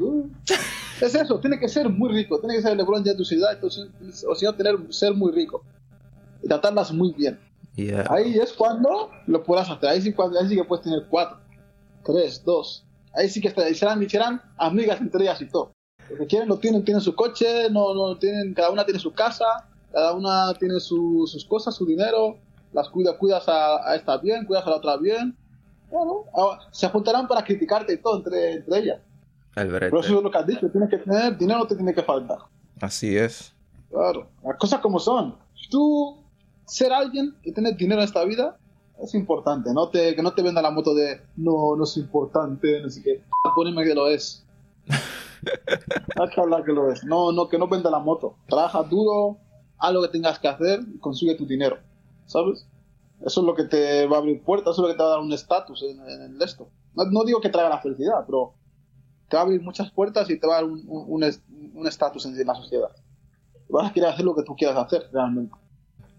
Es 1.01 1.15
eso, 1.15 1.41
tiene 1.41 1.59
que 1.59 1.69
ser 1.69 1.89
muy 1.89 2.13
rico, 2.13 2.39
tiene 2.39 2.55
que 2.55 2.63
ser 2.63 2.73
el 2.73 2.79
LeBron 2.79 3.03
ya 3.03 3.13
de 3.13 3.19
tu 3.19 3.25
ciudad, 3.25 3.59
o 3.63 3.69
si 4.35 4.45
no, 4.45 4.55
tener, 4.55 4.77
ser 4.91 5.15
muy 5.15 5.33
rico 5.33 5.65
y 6.43 6.47
tratarlas 6.47 6.93
muy 6.93 7.13
bien. 7.13 7.41
Yeah. 7.75 8.07
Ahí 8.09 8.39
es 8.39 8.53
cuando 8.53 9.11
lo 9.27 9.43
podrás 9.43 9.69
hacer, 9.69 9.89
ahí 9.89 10.01
sí, 10.01 10.13
cuando, 10.13 10.39
ahí 10.39 10.49
sí 10.49 10.55
que 10.55 10.63
puedes 10.63 10.85
tener 10.85 11.07
cuatro, 11.11 11.39
tres, 12.05 12.45
dos. 12.45 12.87
Ahí 13.15 13.29
sí 13.29 13.41
que 13.41 13.51
serán, 13.75 14.03
y 14.03 14.09
serán 14.09 14.41
amigas 14.59 15.01
entre 15.01 15.25
ellas 15.25 15.41
y 15.41 15.47
todo. 15.47 15.73
Lo 16.09 16.19
que 16.19 16.27
quieren 16.27 16.49
lo 16.49 16.59
tienen, 16.59 16.85
tienen 16.85 17.01
su 17.01 17.17
coche, 17.17 17.69
no, 17.71 17.95
no 17.95 18.17
tienen, 18.19 18.55
cada 18.55 18.71
una 18.71 18.85
tiene 18.85 19.01
su 19.01 19.13
casa, 19.13 19.69
cada 19.93 20.15
una 20.15 20.53
tiene 20.59 20.81
su- 20.81 21.27
sus 21.27 21.45
cosas, 21.45 21.75
su 21.75 21.85
dinero, 21.87 22.37
las 22.73 22.89
cuida, 22.89 23.17
cuidas 23.19 23.49
a, 23.49 23.89
a 23.91 23.95
esta 23.97 24.17
bien, 24.19 24.45
cuidas 24.47 24.67
a 24.67 24.71
la 24.71 24.77
otra 24.77 24.97
bien. 24.97 25.37
Bueno, 25.91 26.25
ahora, 26.35 26.61
se 26.71 26.89
juntarán 26.89 27.29
para 27.29 27.45
criticarte 27.45 27.93
y 27.93 27.99
todo 27.99 28.17
entre, 28.19 28.53
entre 28.55 28.79
ellas. 28.79 29.01
El 29.55 29.69
Pero 29.69 30.01
eso 30.01 30.17
es 30.17 30.23
lo 30.23 30.31
que 30.31 30.39
has 30.39 30.47
dicho, 30.47 30.71
tienes 30.71 30.89
que 30.89 30.97
tener 30.99 31.37
dinero, 31.37 31.59
no 31.61 31.67
te 31.67 31.77
tiene 31.77 31.93
que 31.95 32.03
faltar. 32.03 32.39
Así 32.81 33.17
es. 33.17 33.53
Claro, 33.91 34.27
las 34.43 34.57
cosas 34.57 34.81
como 34.81 34.99
son. 34.99 35.37
Tú, 35.71 36.17
ser 36.65 36.93
alguien 36.93 37.35
y 37.45 37.53
tener 37.53 37.77
dinero 37.77 38.01
en 38.01 38.07
esta 38.07 38.25
vida 38.25 38.57
es 39.03 39.15
importante. 39.15 39.71
No 39.75 39.91
te, 39.91 40.17
que 40.17 40.23
no 40.23 40.33
te 40.33 40.41
venda 40.43 40.63
la 40.63 40.71
moto 40.71 40.95
de 40.95 41.21
no, 41.37 41.77
no 41.77 41.85
es 41.85 41.97
importante, 41.99 42.81
no 42.81 42.89
sé 42.89 43.03
qué. 43.03 43.23
Poneme 43.55 43.85
que 43.85 43.95
lo 43.95 44.09
es. 44.09 44.47
Hay 44.89 46.29
que 46.35 46.41
hablar 46.41 46.65
que 46.65 46.73
lo 46.73 46.91
es. 46.91 47.05
No, 47.05 47.33
no, 47.33 47.49
que 47.49 47.59
no 47.59 47.69
venda 47.69 47.91
la 47.91 47.99
moto. 47.99 48.37
Trabaja 48.49 48.83
duro, 48.85 49.37
haz 49.83 49.93
lo 49.93 50.03
que 50.03 50.09
tengas 50.09 50.39
que 50.39 50.49
hacer 50.49 50.81
y 50.95 50.99
consigue 50.99 51.35
tu 51.35 51.45
dinero. 51.47 51.79
¿Sabes? 52.27 52.67
Eso 53.25 53.41
es 53.41 53.47
lo 53.47 53.55
que 53.55 53.65
te 53.65 54.07
va 54.07 54.17
a 54.17 54.21
abrir 54.21 54.43
puertas, 54.43 54.73
eso 54.75 54.83
es 54.83 54.89
lo 54.89 54.93
que 54.95 54.97
te 54.97 55.03
va 55.03 55.09
a 55.11 55.13
dar 55.13 55.21
un 55.21 55.33
estatus 55.33 55.83
en, 55.83 56.01
en 56.09 56.35
el 56.37 56.43
esto. 56.43 56.69
No, 56.95 57.05
no 57.05 57.25
digo 57.25 57.41
que 57.41 57.49
traiga 57.51 57.69
la 57.69 57.81
felicidad, 57.81 58.25
pero 58.27 58.55
te 59.29 59.37
va 59.37 59.43
a 59.43 59.45
abrir 59.45 59.61
muchas 59.63 59.91
puertas 59.91 60.29
y 60.31 60.39
te 60.39 60.47
va 60.47 60.55
a 60.55 60.57
dar 60.63 60.65
un- 60.65 60.85
un 60.89 61.05
un 61.09 61.25
est- 61.25 61.45
un 61.75 61.87
estatus 61.87 62.27
en 62.27 62.47
la 62.47 62.55
sociedad 62.55 62.89
vas 63.69 63.89
a 63.91 63.93
querer 63.95 64.11
hacer 64.11 64.25
lo 64.27 64.35
que 64.35 64.43
tú 64.43 64.55
quieras 64.55 64.77
hacer 64.77 65.09
realmente. 65.13 65.55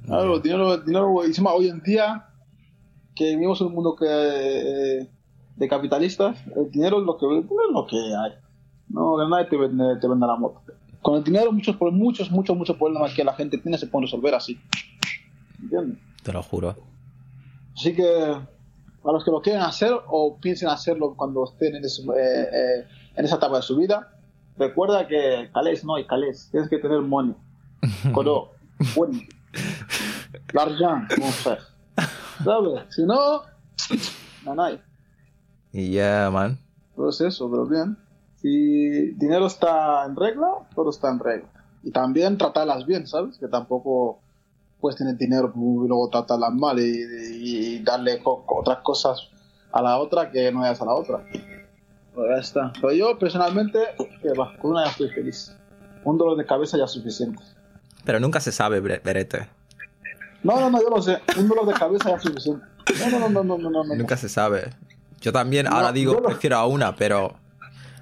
Claro, 0.06 0.36
el 0.38 0.42
dinero, 0.42 0.74
el 0.74 0.84
dinero, 0.84 1.24
encima 1.24 1.54
hoy 1.54 1.68
en 1.70 1.82
día, 1.82 2.26
que 3.16 3.36
vivimos 3.36 3.62
en 3.62 3.68
un 3.68 3.74
mundo 3.76 3.96
que, 3.96 4.08
eh, 4.10 5.10
de 5.56 5.68
capitalistas, 5.68 6.36
el 6.56 6.72
dinero 6.72 7.00
es 7.00 7.06
lo 7.06 7.16
que, 7.16 7.26
es 7.28 7.46
lo 7.72 7.86
que 7.86 7.96
hay. 7.98 8.32
No, 8.90 9.18
que 9.18 9.30
nadie 9.30 9.46
te 9.46 9.58
vende, 9.58 9.98
te 10.02 10.08
vende 10.08 10.26
la 10.26 10.36
moto. 10.36 10.62
Con 11.04 11.18
el 11.18 11.24
dinero, 11.24 11.52
muchos, 11.52 11.76
muchos, 11.80 12.32
muchos, 12.32 12.58
muchos 12.58 12.78
problemas 12.78 13.14
que 13.14 13.24
la 13.24 13.34
gente 13.36 13.58
tiene 13.60 13.78
se 13.78 13.86
pueden 13.88 14.08
resolver 14.08 14.34
así. 14.34 14.60
¿Entiendes? 15.62 16.00
Te 16.24 16.32
lo 16.34 16.42
juro. 16.42 16.76
Así 17.76 17.94
que, 17.94 18.04
a 18.04 19.12
los 19.12 19.24
que 19.24 19.30
lo 19.32 19.42
quieren 19.42 19.62
hacer 19.62 19.92
o 20.08 20.38
piensen 20.40 20.70
hacerlo 20.70 21.14
cuando 21.16 21.44
estén 21.44 21.76
en, 21.76 21.84
ese- 21.86 22.02
eh, 22.04 22.48
eh, 22.54 22.88
en 23.16 23.26
esa 23.26 23.36
etapa 23.36 23.58
de 23.58 23.62
su 23.64 23.76
vida, 23.78 24.14
recuerda 24.58 25.08
que 25.08 25.50
calés 25.54 25.84
no 25.84 25.96
hay 25.96 26.06
calés, 26.08 26.48
tienes 26.52 26.70
que 26.70 26.78
tener 26.80 27.02
money. 27.02 27.36
Coro, 28.14 28.52
bueno, 28.96 29.20
l'argent, 30.54 31.04
mon 31.20 31.32
frère. 31.32 31.62
¿Sabes? 32.44 32.86
Si 32.96 33.04
no, 33.06 33.42
no 34.46 34.64
hay. 34.64 34.80
Y 35.74 35.90
yeah, 35.92 36.30
man. 36.32 36.58
Todo 36.96 37.10
es 37.10 37.20
eso, 37.22 37.50
pero 37.50 37.66
bien. 37.66 37.98
Si 38.44 39.12
dinero 39.16 39.48
está 39.48 40.06
en 40.06 40.16
regla, 40.16 40.48
todo 40.76 40.90
está 40.92 41.10
en 41.10 41.18
regla. 41.20 41.48
Y 41.82 41.90
también 41.92 42.38
tratarlas 42.38 42.86
bien, 42.86 43.08
¿sabes? 43.08 43.38
Que 43.40 43.48
tampoco 43.48 44.20
puedes 44.80 44.98
tener 44.98 45.16
dinero 45.18 45.52
y 45.56 45.88
luego 45.88 46.10
tratarlas 46.10 46.54
mal 46.54 46.78
y, 46.78 46.84
y- 46.84 47.76
y 47.78 47.80
darle 47.84 48.22
co- 48.22 48.44
otras 48.48 48.80
cosas 48.84 49.30
a 49.72 49.82
la 49.82 49.98
otra 49.98 50.30
que 50.30 50.52
no 50.52 50.66
es 50.66 50.80
a 50.82 50.86
la 50.86 50.94
otra. 50.94 51.24
Pero 52.14 52.28
ya 52.30 52.40
está. 52.42 52.72
Pero 52.80 52.92
yo 52.94 53.18
personalmente, 53.18 53.80
que 54.22 54.34
va, 54.38 54.56
con 54.58 54.72
una 54.72 54.84
ya 54.86 54.92
estoy 54.92 55.10
feliz. 55.10 55.56
Un 56.04 56.18
dolor 56.18 56.38
de 56.38 56.46
cabeza 56.46 56.78
ya 56.78 56.84
es 56.84 56.92
suficiente. 56.92 57.42
Pero 58.04 58.20
nunca 58.20 58.40
se 58.42 58.52
sabe, 58.52 58.82
Berete. 58.82 59.48
No, 60.44 60.60
no, 60.60 60.70
no, 60.70 60.82
yo 60.82 60.90
lo 60.90 61.02
sé. 61.02 61.20
Un 61.40 61.48
dolor 61.48 61.66
de 61.66 61.74
cabeza 61.74 62.10
ya 62.10 62.18
es 62.18 62.22
suficiente. 62.24 62.66
No, 63.10 63.20
no, 63.20 63.30
no, 63.30 63.44
no, 63.44 63.58
no, 63.58 63.70
no. 63.70 63.84
no. 63.86 63.96
Nunca 63.96 64.18
se 64.18 64.28
sabe. 64.28 64.70
Yo 65.22 65.32
también 65.32 65.66
No, 65.66 65.72
ahora 65.78 65.94
digo 65.94 66.14
lo- 66.16 66.24
prefiero 66.24 66.58
a 66.58 66.68
una, 66.68 66.94
pero 66.96 67.36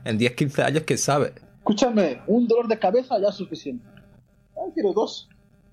en 0.06 0.18
10, 0.18 0.36
15 0.36 0.64
años, 0.64 0.84
¿quién 0.86 1.00
sabe? 1.00 1.34
Escúchame, 1.58 2.22
un 2.28 2.48
dolor 2.48 2.68
de 2.68 2.80
cabeza 2.80 3.20
ya 3.20 3.30
es 3.30 3.36
suficiente. 3.36 3.86
Ah, 4.56 4.70
quiero 4.74 4.94
dos. 4.94 5.30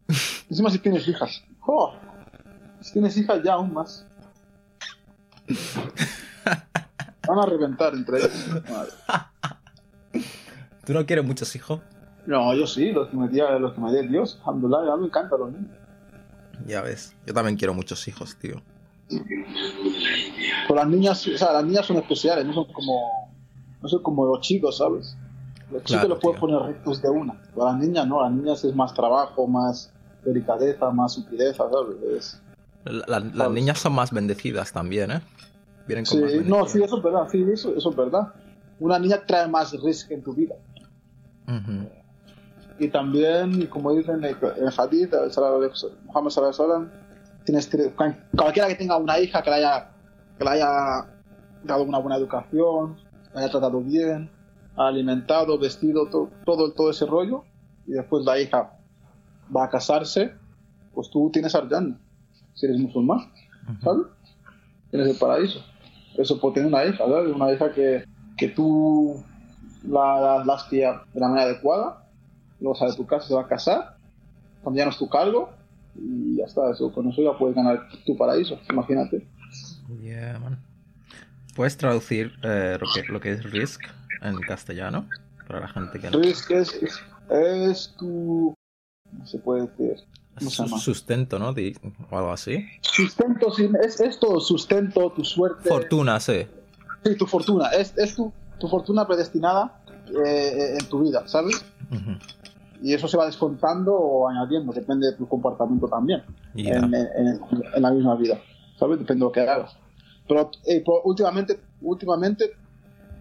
Encima 0.50 0.70
si 0.70 0.78
tienes 0.78 1.06
hijas. 1.08 1.42
Oh, 1.66 1.94
si 2.80 2.92
tienes 2.92 3.16
hijas 3.16 3.42
ya 3.42 3.54
aún 3.54 3.72
más. 3.72 4.06
Van 7.26 7.38
a 7.38 7.46
reventar 7.46 7.94
entre 7.94 8.18
ellos. 8.18 8.48
Madre. 8.70 8.92
¿Tú 10.84 10.92
no 10.94 11.04
quieres 11.04 11.24
muchos 11.24 11.54
hijos? 11.54 11.80
No, 12.26 12.54
yo 12.54 12.66
sí, 12.66 12.92
los 12.92 13.08
que 13.08 13.16
me 13.16 13.28
dio, 13.28 13.58
los 13.58 13.74
que 13.74 13.80
me 13.80 13.90
dio 13.92 14.02
Dios. 14.02 14.38
Alhamdulillah, 14.44 14.92
a 14.92 14.96
mí 14.96 15.02
me 15.02 15.06
encantan 15.08 15.40
los 15.40 15.52
niños. 15.52 15.76
Ya 16.66 16.82
ves. 16.82 17.14
Yo 17.26 17.34
también 17.34 17.56
quiero 17.56 17.74
muchos 17.74 18.06
hijos, 18.08 18.36
tío. 18.36 18.62
Pero 19.08 20.74
las 20.74 20.86
niñas, 20.88 21.26
o 21.26 21.38
sea, 21.38 21.52
las 21.52 21.64
niñas 21.64 21.86
son 21.86 21.96
especiales, 21.96 22.44
no 22.44 22.52
son 22.52 22.72
como, 22.72 23.17
no 23.82 23.88
son 23.88 24.02
como 24.02 24.26
los 24.26 24.40
chicos, 24.40 24.78
¿sabes? 24.78 25.16
Los 25.70 25.82
chicos 25.84 26.00
Claro, 26.00 26.08
los 26.08 26.18
puedes 26.20 26.40
poner 26.40 26.60
rectos 26.60 27.02
de 27.02 27.08
una. 27.10 27.40
Pero 27.54 27.66
las 27.66 27.78
niñas 27.78 28.06
no, 28.06 28.22
las 28.22 28.32
niñas 28.32 28.64
es 28.64 28.74
más 28.74 28.94
trabajo, 28.94 29.46
más 29.46 29.92
delicadeza, 30.24 30.90
más 30.90 31.12
sutileza, 31.14 31.64
¿sabes? 31.70 31.96
Es- 32.16 32.42
La- 32.84 33.20
la- 33.20 33.20
las 33.20 33.50
niñas 33.50 33.78
son 33.78 33.92
más 33.94 34.10
bendecidas 34.12 34.72
también, 34.72 35.10
¿eh? 35.10 35.20
Vienen 35.86 36.04
con 36.06 36.18
Sí, 36.28 36.36
más 36.38 36.46
no, 36.46 36.66
sí, 36.66 36.82
eso 36.82 36.96
es 36.98 37.02
verdad, 37.02 37.28
sí, 37.30 37.44
eso, 37.52 37.74
eso 37.76 37.90
es 37.90 37.96
verdad. 37.96 38.32
Una 38.80 38.98
niña 38.98 39.20
trae 39.26 39.46
más 39.48 39.72
riesgo 39.72 40.14
en 40.14 40.22
tu 40.22 40.32
vida. 40.32 40.54
Ujú. 41.46 41.88
Y 42.78 42.88
también, 42.88 43.66
como 43.66 43.92
dicen 43.92 44.22
en 44.24 44.24
el 44.24 44.72
hadith, 44.76 45.12
Muhammad 46.06 46.30
Sallallahu 46.30 46.88
tienes 47.44 47.68
cualquiera 48.36 48.68
que 48.68 48.74
tenga 48.76 48.96
una 48.96 49.18
hija 49.18 49.42
que 49.42 49.50
la 49.50 49.56
haya, 49.56 49.90
que 50.38 50.44
la 50.44 50.50
haya 50.52 51.06
dado 51.64 51.82
una 51.82 51.98
buena 51.98 52.16
educación, 52.16 52.96
la 53.32 53.40
haya 53.40 53.50
tratado 53.50 53.80
bien, 53.80 54.30
alimentado, 54.76 55.58
vestido, 55.58 56.08
to- 56.08 56.32
todo, 56.44 56.72
todo 56.72 56.90
ese 56.90 57.06
rollo, 57.06 57.44
y 57.86 57.92
después 57.92 58.24
la 58.24 58.38
hija 58.40 58.72
va 59.54 59.64
a 59.64 59.70
casarse, 59.70 60.34
pues 60.92 61.10
tú 61.10 61.30
tienes 61.32 61.54
Arjana, 61.54 61.98
si 62.54 62.66
eres 62.66 62.78
musulmán, 62.78 63.32
¿sabes? 63.82 64.06
Tienes 64.90 65.08
el 65.08 65.16
paraíso. 65.18 65.64
Eso 66.16 66.40
por 66.40 66.52
tener 66.52 66.68
una 66.68 66.84
hija, 66.84 66.98
¿sabes? 66.98 67.34
Una 67.34 67.52
hija 67.52 67.72
que, 67.72 68.04
que 68.36 68.48
tú 68.48 69.22
la, 69.84 70.44
la, 70.44 70.56
de 70.70 71.20
la 71.20 71.28
manera 71.28 71.46
adecuada, 71.46 72.04
luego 72.60 72.74
sale 72.74 72.90
de 72.92 72.96
tu 72.96 73.06
casa, 73.06 73.28
se 73.28 73.34
va 73.34 73.42
a 73.42 73.48
casar, 73.48 73.96
cuando 74.62 74.78
ya 74.78 74.84
no 74.84 74.90
es 74.90 74.98
tu 74.98 75.08
cargo, 75.08 75.50
y 75.94 76.36
ya 76.36 76.44
está, 76.44 76.70
eso, 76.70 76.92
con 76.92 77.08
eso 77.08 77.22
ya 77.22 77.36
puedes 77.38 77.56
ganar 77.56 77.88
tu 78.04 78.16
paraíso, 78.16 78.58
imagínate. 78.70 79.26
Yeah, 80.00 80.38
man. 80.38 80.67
¿Puedes 81.58 81.76
traducir 81.76 82.32
eh, 82.44 82.78
lo, 82.80 82.86
que, 82.92 83.12
lo 83.12 83.20
que 83.20 83.32
es 83.32 83.42
risk 83.50 83.84
en 84.22 84.40
castellano? 84.44 85.06
Para 85.48 85.58
la 85.58 85.66
gente 85.68 85.98
que 85.98 86.08
no. 86.08 86.20
¿qué 86.20 86.30
es, 86.30 86.48
es, 86.50 87.00
es 87.30 87.94
tu... 87.98 88.54
¿Cómo 89.10 89.26
se 89.26 89.38
puede 89.40 89.62
decir? 89.62 89.96
¿Cómo 90.38 90.50
se 90.50 90.56
Su- 90.56 90.64
llama? 90.66 90.78
sustento, 90.78 91.38
¿no? 91.40 91.48
O 92.10 92.16
algo 92.18 92.30
así. 92.30 92.64
Sustento, 92.82 93.50
sí, 93.50 93.68
es, 93.84 94.00
es 94.00 94.20
todo 94.20 94.38
sustento, 94.40 95.10
tu 95.10 95.24
suerte. 95.24 95.68
Fortuna, 95.68 96.20
sí. 96.20 96.46
Sí, 97.04 97.16
tu 97.16 97.26
fortuna, 97.26 97.70
es, 97.70 97.92
es 97.98 98.14
tu, 98.14 98.32
tu 98.60 98.68
fortuna 98.68 99.04
predestinada 99.04 99.80
eh, 100.24 100.76
en 100.80 100.88
tu 100.88 101.00
vida, 101.02 101.26
¿sabes? 101.26 101.64
Ujú. 101.90 102.12
Y 102.82 102.94
eso 102.94 103.08
se 103.08 103.16
va 103.16 103.26
descontando 103.26 103.94
o 103.94 104.28
añadiendo, 104.28 104.72
depende 104.72 105.08
de 105.08 105.16
tu 105.16 105.26
comportamiento 105.26 105.88
también. 105.88 106.22
Ya. 106.54 106.76
en, 106.76 106.94
en- 106.94 107.40
en 107.74 107.82
la 107.82 107.90
misma 107.90 108.14
vida, 108.14 108.40
¿sabes? 108.78 109.00
Depende 109.00 109.24
de 109.24 109.26
lo 109.26 109.32
que 109.32 109.40
hagas. 109.40 109.76
Pero, 110.28 110.50
últimamente, 111.04 111.58
últimamente 111.80 112.50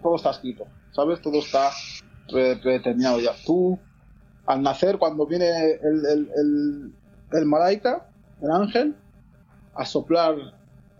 todo 0.02 0.16
está 0.16 0.30
escrito, 0.30 0.66
¿sabes? 0.92 1.20
Todo 1.20 1.38
está 1.38 1.70
pre- 2.30 2.56
predeterminado 2.56 3.20
ya. 3.20 3.32
Tú, 3.44 3.78
al 4.46 4.62
nacer, 4.62 4.98
cuando 4.98 5.26
viene 5.26 5.48
el, 5.48 6.06
el, 6.06 6.30
el, 6.36 6.92
el 7.32 7.46
malaika, 7.46 8.06
el 8.40 8.50
ángel, 8.50 8.94
a 9.74 9.84
soplar 9.84 10.36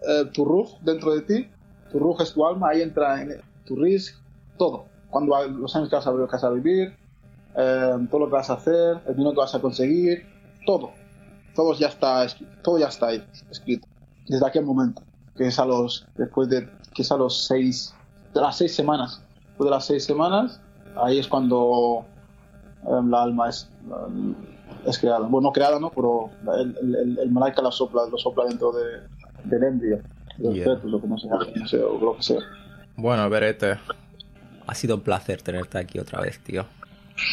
eh, 0.02 0.24
tu 0.32 0.44
ruj 0.44 0.78
dentro 0.82 1.14
de 1.14 1.22
ti, 1.22 1.48
tu 1.92 1.98
ruj 1.98 2.22
es 2.22 2.32
tu 2.32 2.46
alma, 2.46 2.70
ahí 2.70 2.82
entra 2.82 3.20
en 3.22 3.40
tu 3.64 3.76
risk, 3.76 4.16
todo. 4.56 4.86
Cuando 5.10 5.46
los 5.46 5.74
años 5.76 5.88
que 5.88 5.96
vas 5.96 6.06
a, 6.06 6.12
que 6.12 6.18
vas 6.18 6.44
a 6.44 6.50
vivir, 6.50 6.94
eh, 7.56 8.06
todo 8.10 8.20
lo 8.20 8.26
que 8.26 8.32
vas 8.32 8.50
a 8.50 8.54
hacer, 8.54 9.00
el 9.06 9.14
dinero 9.14 9.32
que 9.32 9.40
vas 9.40 9.54
a 9.54 9.60
conseguir, 9.60 10.26
todo 10.66 10.92
todo 11.58 11.74
ya 11.74 11.88
está 11.88 12.24
todo 12.62 12.78
ya 12.78 12.86
está 12.86 13.08
ahí 13.08 13.24
escrito 13.50 13.88
desde 14.28 14.46
aquel 14.46 14.64
momento 14.64 15.02
que 15.38 15.46
es 15.46 15.58
a 15.58 15.64
los 15.64 16.06
después 16.16 16.48
de 16.50 16.68
que 16.94 17.02
es 17.02 17.10
a 17.10 17.16
los 17.16 17.46
seis 17.46 17.94
de 18.34 18.40
las 18.42 18.58
seis 18.58 18.74
semanas 18.74 19.22
después 19.46 19.68
de 19.68 19.70
las 19.70 19.86
seis 19.86 20.04
semanas 20.04 20.60
ahí 21.02 21.18
es 21.18 21.26
cuando 21.28 22.04
em, 22.86 23.10
la 23.10 23.22
alma 23.22 23.48
es, 23.48 23.68
es 24.86 24.98
creada. 24.98 25.20
Bueno, 25.26 25.48
no 25.48 25.52
creada, 25.52 25.78
¿no? 25.78 25.90
Pero 25.90 26.30
el, 26.58 26.76
el, 26.80 26.94
el, 26.94 27.18
el 27.18 27.30
malaika 27.30 27.62
la 27.62 27.72
sopla, 27.72 28.02
lo 28.10 28.18
sopla 28.18 28.44
dentro 28.44 28.72
de, 28.72 29.02
del 29.44 29.62
embrio, 29.62 30.00
del 30.38 30.54
Yeah. 30.54 30.64
fetus, 30.76 30.94
o 30.94 31.00
como 31.00 31.18
se 31.18 31.26
llama, 31.28 31.46
no 31.54 31.66
sé, 31.66 31.82
o 31.82 31.98
lo 31.98 32.16
que 32.16 32.22
sea. 32.22 32.40
Bueno, 32.96 33.28
Berete, 33.28 33.78
ha 34.66 34.74
sido 34.74 34.96
un 34.96 35.02
placer 35.02 35.42
tenerte 35.42 35.78
aquí 35.78 35.98
otra 35.98 36.20
vez, 36.20 36.38
tío. 36.40 36.64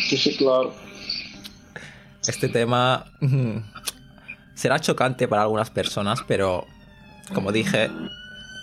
Sí, 0.08 0.18
sí, 0.18 0.36
claro. 0.38 0.74
Este 2.28 2.50
tema 2.50 3.06
mm, 3.22 3.58
será 4.56 4.80
chocante 4.80 5.28
para 5.28 5.44
algunas 5.44 5.70
personas, 5.70 6.22
pero 6.28 6.66
como 7.34 7.52
dije, 7.52 7.90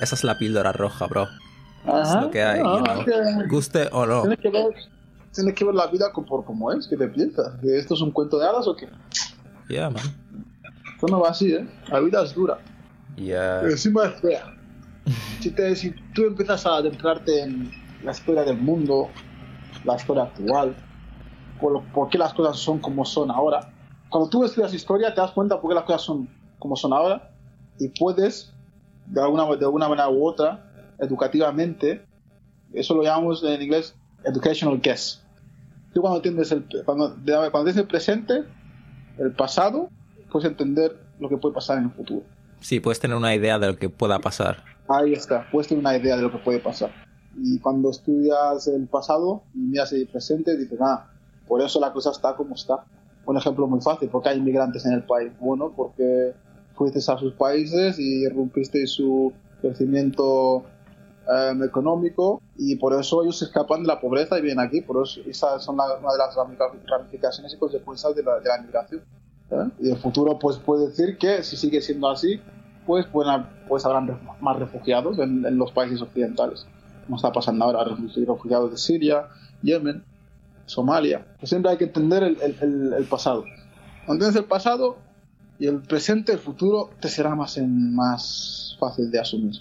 esa 0.01 0.15
es 0.15 0.25
la 0.25 0.39
píldora 0.39 0.73
roja, 0.73 1.07
bro. 1.07 1.29
Es 1.85 2.15
lo 2.21 2.31
que 2.31 2.43
hay, 2.43 2.63
no, 2.63 2.79
you 2.79 2.85
know. 2.85 3.05
que- 3.05 3.49
Guste 3.49 3.89
o 3.93 4.07
no. 4.07 4.23
Tienes 4.23 4.39
que 4.41 4.51
ver, 4.51 4.67
tienes 5.35 5.55
que 5.55 5.65
ver 5.65 5.75
la 5.75 5.87
vida 5.89 6.13
como, 6.13 6.27
por 6.27 6.45
como 6.45 6.71
es, 6.73 6.87
que 6.87 6.97
te 6.97 7.09
piensas. 7.09 7.55
¿Que 7.61 7.79
¿Esto 7.79 7.95
es 7.95 8.01
un 8.01 8.13
cuento 8.13 8.39
de 8.39 8.47
hadas 8.47 8.67
o 8.69 8.77
qué? 8.77 8.89
Yeah, 9.69 9.91
man. 9.91 10.03
Esto 10.95 11.07
no 11.09 11.21
va 11.21 11.31
así, 11.31 11.53
¿eh? 11.53 11.67
La 11.89 11.99
vida 12.01 12.23
es 12.23 12.35
dura. 12.35 12.59
Yeah. 13.17 13.59
Pero 13.61 13.73
encima 13.73 14.07
es 14.07 14.21
fea. 14.21 14.55
Si, 15.41 15.51
te, 15.51 15.75
si 15.75 15.91
tú 16.15 16.25
empiezas 16.27 16.65
a 16.65 16.77
adentrarte 16.77 17.43
en 17.43 17.71
la 18.05 18.13
historia 18.13 18.45
del 18.45 18.59
mundo, 18.59 19.11
la 19.85 19.97
historia 19.97 20.23
actual, 20.25 20.77
por, 21.61 21.83
por 21.93 22.09
qué 22.09 22.19
las 22.19 22.33
cosas 22.33 22.57
son 22.59 22.79
como 22.79 23.05
son 23.05 23.31
ahora, 23.31 23.73
cuando 24.09 24.29
tú 24.31 24.45
estudias 24.45 24.73
historia 24.73 25.13
te 25.13 25.21
das 25.21 25.33
cuenta 25.33 25.61
por 25.61 25.71
qué 25.71 25.75
las 25.75 25.85
cosas 25.85 26.03
son 26.03 26.29
como 26.61 26.77
son 26.77 26.93
ahora 26.93 27.31
y 27.81 27.89
puedes, 27.89 28.52
de 29.07 29.21
alguna, 29.21 29.45
de 29.57 29.65
alguna 29.65 29.89
manera 29.89 30.09
u 30.09 30.27
otra, 30.27 30.95
educativamente, 30.99 32.05
eso 32.73 32.95
lo 32.95 33.03
llamamos 33.03 33.43
en 33.45 33.61
inglés 33.61 33.95
educational 34.25 34.81
guess. 34.81 35.23
Tú 35.93 36.01
cuando 36.01 36.19
entiendes 36.19 36.53
el, 36.53 36.65
cuando, 36.85 37.15
cuando 37.15 37.65
tienes 37.65 37.77
el 37.77 37.87
presente, 37.87 38.45
el 39.19 39.33
pasado, 39.33 39.91
puedes 40.31 40.49
entender 40.49 40.97
lo 41.19 41.29
que 41.29 41.37
puede 41.37 41.55
pasar 41.55 41.79
en 41.79 41.85
el 41.85 41.91
futuro. 41.91 42.23
Sí, 42.61 42.81
puedes 42.81 43.01
tener 43.01 43.17
una 43.17 43.35
idea 43.35 43.59
de 43.59 43.67
lo 43.67 43.77
que 43.77 43.89
pueda 43.89 44.19
pasar. 44.19 44.65
Ahí 44.89 45.13
está, 45.13 45.49
puedes 45.51 45.69
tener 45.69 45.81
una 45.81 45.97
idea 45.97 46.17
de 46.17 46.23
lo 46.23 46.33
que 46.33 46.39
puede 46.39 46.61
pasar. 46.61 46.91
Y 47.37 47.59
cuando 47.59 47.91
estudias 47.91 48.67
el 48.69 48.87
pasado 48.89 49.43
y 49.55 49.59
miras 49.59 49.93
el 49.93 50.07
presente, 50.07 50.57
dices, 50.57 50.79
ah, 50.81 51.11
por 51.47 51.61
eso 51.61 51.81
la 51.81 51.93
cosa 51.93 52.11
está 52.11 52.35
como 52.37 52.55
está. 52.55 52.85
Un 53.25 53.37
ejemplo 53.37 53.67
muy 53.67 53.81
fácil, 53.81 54.09
porque 54.09 54.31
hay 54.31 54.39
inmigrantes 54.39 54.85
en 54.85 54.93
el 54.95 55.05
país. 55.05 55.33
Bueno, 55.39 55.73
porque 55.75 56.35
fuiste 56.75 56.99
a 56.99 57.19
sus 57.19 57.33
países 57.35 57.99
y 57.99 58.29
rompiste 58.29 58.87
su 58.87 59.33
crecimiento 59.61 60.65
em, 61.29 61.63
económico 61.63 62.43
y 62.57 62.77
por 62.77 62.99
eso 62.99 63.23
ellos 63.23 63.39
se 63.39 63.45
escapan 63.45 63.83
de 63.83 63.89
la 63.89 64.01
pobreza 64.01 64.39
y 64.39 64.43
vienen 64.43 64.65
aquí. 64.65 64.81
Por 64.81 65.03
eso 65.05 65.21
esas 65.27 65.63
son 65.65 65.77
la- 65.77 65.97
una 65.99 66.13
de 66.13 66.19
las 66.19 66.35
ramificaciones 66.89 67.55
y 67.55 67.59
consecuencias 67.59 68.15
de 68.17 68.23
la, 68.25 68.41
de 68.41 68.49
la 68.49 68.61
migración. 68.61 69.03
¿eh? 69.51 69.69
Y 69.81 69.91
el 69.91 69.99
futuro 69.99 70.39
pues 70.39 70.57
puede 70.59 70.89
decir 70.89 71.17
que 71.19 71.43
si 71.45 71.57
sigue 71.57 71.81
siendo 71.81 72.09
así, 72.11 72.41
pues, 72.87 73.07
pues 73.69 73.85
habrán 73.87 74.19
más 74.41 74.59
refugiados 74.59 75.19
en, 75.21 75.43
los 75.57 75.71
países 75.71 76.03
occidentales, 76.03 76.67
como 77.05 77.17
está 77.17 77.31
pasando 77.31 77.65
ahora, 77.67 77.85
refu- 77.85 78.13
refugiados 78.27 78.73
de 78.73 78.77
Siria, 78.79 79.29
Yemen, 79.63 80.03
Somalia. 80.67 81.25
Pues 81.39 81.51
siempre 81.51 81.71
hay 81.71 81.77
que 81.79 81.85
entender 81.85 82.25
el, 82.25 82.37
el- 82.43 82.57
el- 82.61 82.95
pasado. 83.05 83.45
Entiendes 84.09 84.35
el 84.35 84.45
pasado 84.47 84.97
y 85.63 85.67
el 85.69 85.81
presente, 85.81 86.33
el 86.33 86.39
futuro 86.41 86.91
te 87.01 87.09
será 87.09 87.35
más, 87.37 87.57
en- 87.57 87.95
más 87.95 88.77
fácil 88.81 89.11
de 89.13 89.21
asumir. 89.21 89.55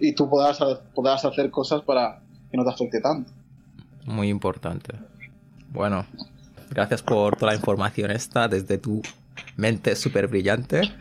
Y 0.00 0.12
tú 0.14 0.28
podrás, 0.28 0.58
podrás 0.94 1.24
hacer 1.24 1.50
cosas 1.50 1.82
para 1.82 2.20
que 2.50 2.56
no 2.56 2.64
te 2.64 2.70
afecte 2.70 3.00
tanto. 3.00 3.30
Muy 4.06 4.28
importante. 4.28 4.94
Bueno, 5.72 6.04
gracias 6.70 7.02
por 7.02 7.36
toda 7.36 7.52
la 7.52 7.56
información 7.58 8.10
esta 8.10 8.48
desde 8.48 8.78
tu 8.78 9.02
mente 9.56 9.94
súper 9.96 10.26
brillante. 10.26 10.82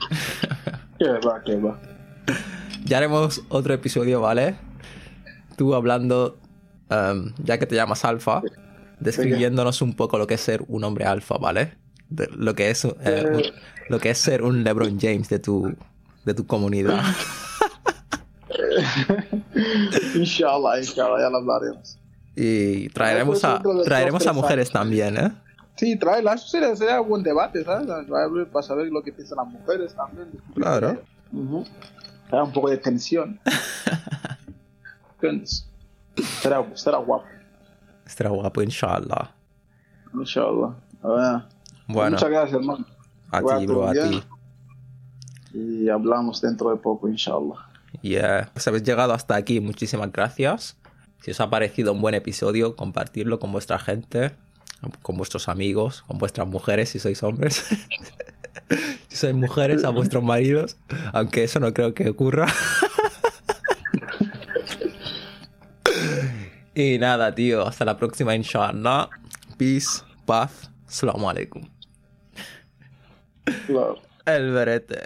Que 0.99 1.07
va, 1.25 1.41
que 1.45 1.55
va. 1.55 1.79
Ya 2.83 2.97
haremos 2.97 3.41
otro 3.47 3.73
episodio, 3.73 4.19
¿vale? 4.19 4.57
Tú 5.55 5.73
hablando, 5.73 6.37
em, 6.89 7.31
ya 7.41 7.57
que 7.57 7.65
te 7.65 7.75
llamas 7.75 8.03
Alfa, 8.03 8.41
describiéndonos 8.99 9.81
un 9.81 9.93
poco 9.93 10.17
lo 10.17 10.27
que 10.27 10.33
es 10.33 10.41
ser 10.41 10.61
un 10.67 10.83
hombre 10.83 11.05
alfa, 11.05 11.37
¿vale? 11.37 11.73
De- 12.09 12.27
lo, 12.35 12.55
que 12.55 12.69
es, 12.71 12.85
eh, 12.85 13.25
un- 13.31 13.43
lo 13.89 13.99
que 13.99 14.09
es 14.11 14.17
ser 14.17 14.41
un 14.43 14.63
LeBron 14.63 14.99
James 14.99 15.29
de 15.29 15.37
tu, 15.39 15.71
de 16.25 16.33
tu 16.33 16.45
comunidad. 16.47 17.03
inshallah, 20.15 20.79
inshallah, 20.79 21.19
ya 21.19 21.29
lo 21.29 21.37
hablaremos. 21.37 21.97
Y 22.35 22.89
traeremos 22.89 23.43
a, 23.43 23.61
traeremos 23.83 24.25
a 24.27 24.33
mujeres 24.33 24.71
también, 24.71 25.17
¿eh? 25.17 25.31
Sí, 25.75 25.97
tráela, 25.97 26.33
eso 26.33 26.47
sería, 26.47 26.75
sería 26.75 27.01
un 27.01 27.09
buen 27.09 27.23
debate, 27.23 27.63
¿sabes? 27.63 27.87
Para 28.51 28.63
saber 28.63 28.87
lo 28.91 29.01
que 29.01 29.13
piensan 29.13 29.37
las 29.37 29.47
mujeres 29.47 29.95
también. 29.95 30.29
Claro. 30.53 31.01
Era 32.31 32.43
un 32.43 32.51
poco 32.51 32.69
de 32.69 32.77
tensión. 32.77 33.39
Será, 36.41 36.65
será 36.75 36.97
guapo, 36.97 37.25
Estará 38.05 38.29
guapo, 38.29 38.61
inshallah. 38.61 39.31
inshallah. 40.13 40.73
A 41.03 41.07
ver. 41.07 41.41
Bueno, 41.89 42.11
Muchas 42.11 42.29
gracias, 42.29 42.61
hermano. 42.61 42.85
a 43.31 43.41
ti, 43.41 43.65
bro, 43.65 43.87
a 43.87 43.93
ti. 43.93 44.23
Y 45.53 45.89
hablamos 45.89 46.39
dentro 46.39 46.69
de 46.69 46.75
poco, 46.75 47.09
inshallah. 47.09 47.55
Yeah. 48.03 48.51
Pues 48.53 48.67
habéis 48.67 48.83
llegado 48.83 49.13
hasta 49.13 49.35
aquí, 49.35 49.59
muchísimas 49.59 50.11
gracias. 50.11 50.77
Si 51.21 51.31
os 51.31 51.41
ha 51.41 51.49
parecido 51.49 51.93
un 51.93 52.01
buen 52.01 52.13
episodio, 52.13 52.75
compartirlo 52.75 53.39
con 53.39 53.51
vuestra 53.51 53.79
gente, 53.79 54.33
con 55.01 55.17
vuestros 55.17 55.49
amigos, 55.49 56.03
con 56.03 56.19
vuestras 56.19 56.47
mujeres, 56.47 56.89
si 56.89 56.99
sois 56.99 57.23
hombres. 57.23 57.55
si 59.07 59.17
sois 59.17 59.33
mujeres, 59.33 59.83
a 59.83 59.89
vuestros 59.89 60.23
maridos, 60.23 60.77
aunque 61.11 61.43
eso 61.43 61.59
no 61.59 61.73
creo 61.73 61.95
que 61.95 62.09
ocurra. 62.09 62.45
y 66.75 66.99
nada, 66.99 67.33
tío, 67.33 67.67
hasta 67.67 67.83
la 67.83 67.97
próxima, 67.97 68.35
inshallah. 68.35 69.09
Peace, 69.57 70.03
paz, 70.27 70.69
salamu 70.85 71.31
alaikum. 71.31 71.63
Claro. 73.65 74.01
El 74.25 74.51
verete. 74.51 75.01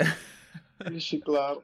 Sí, 1.00 1.22
claro. 1.22 1.64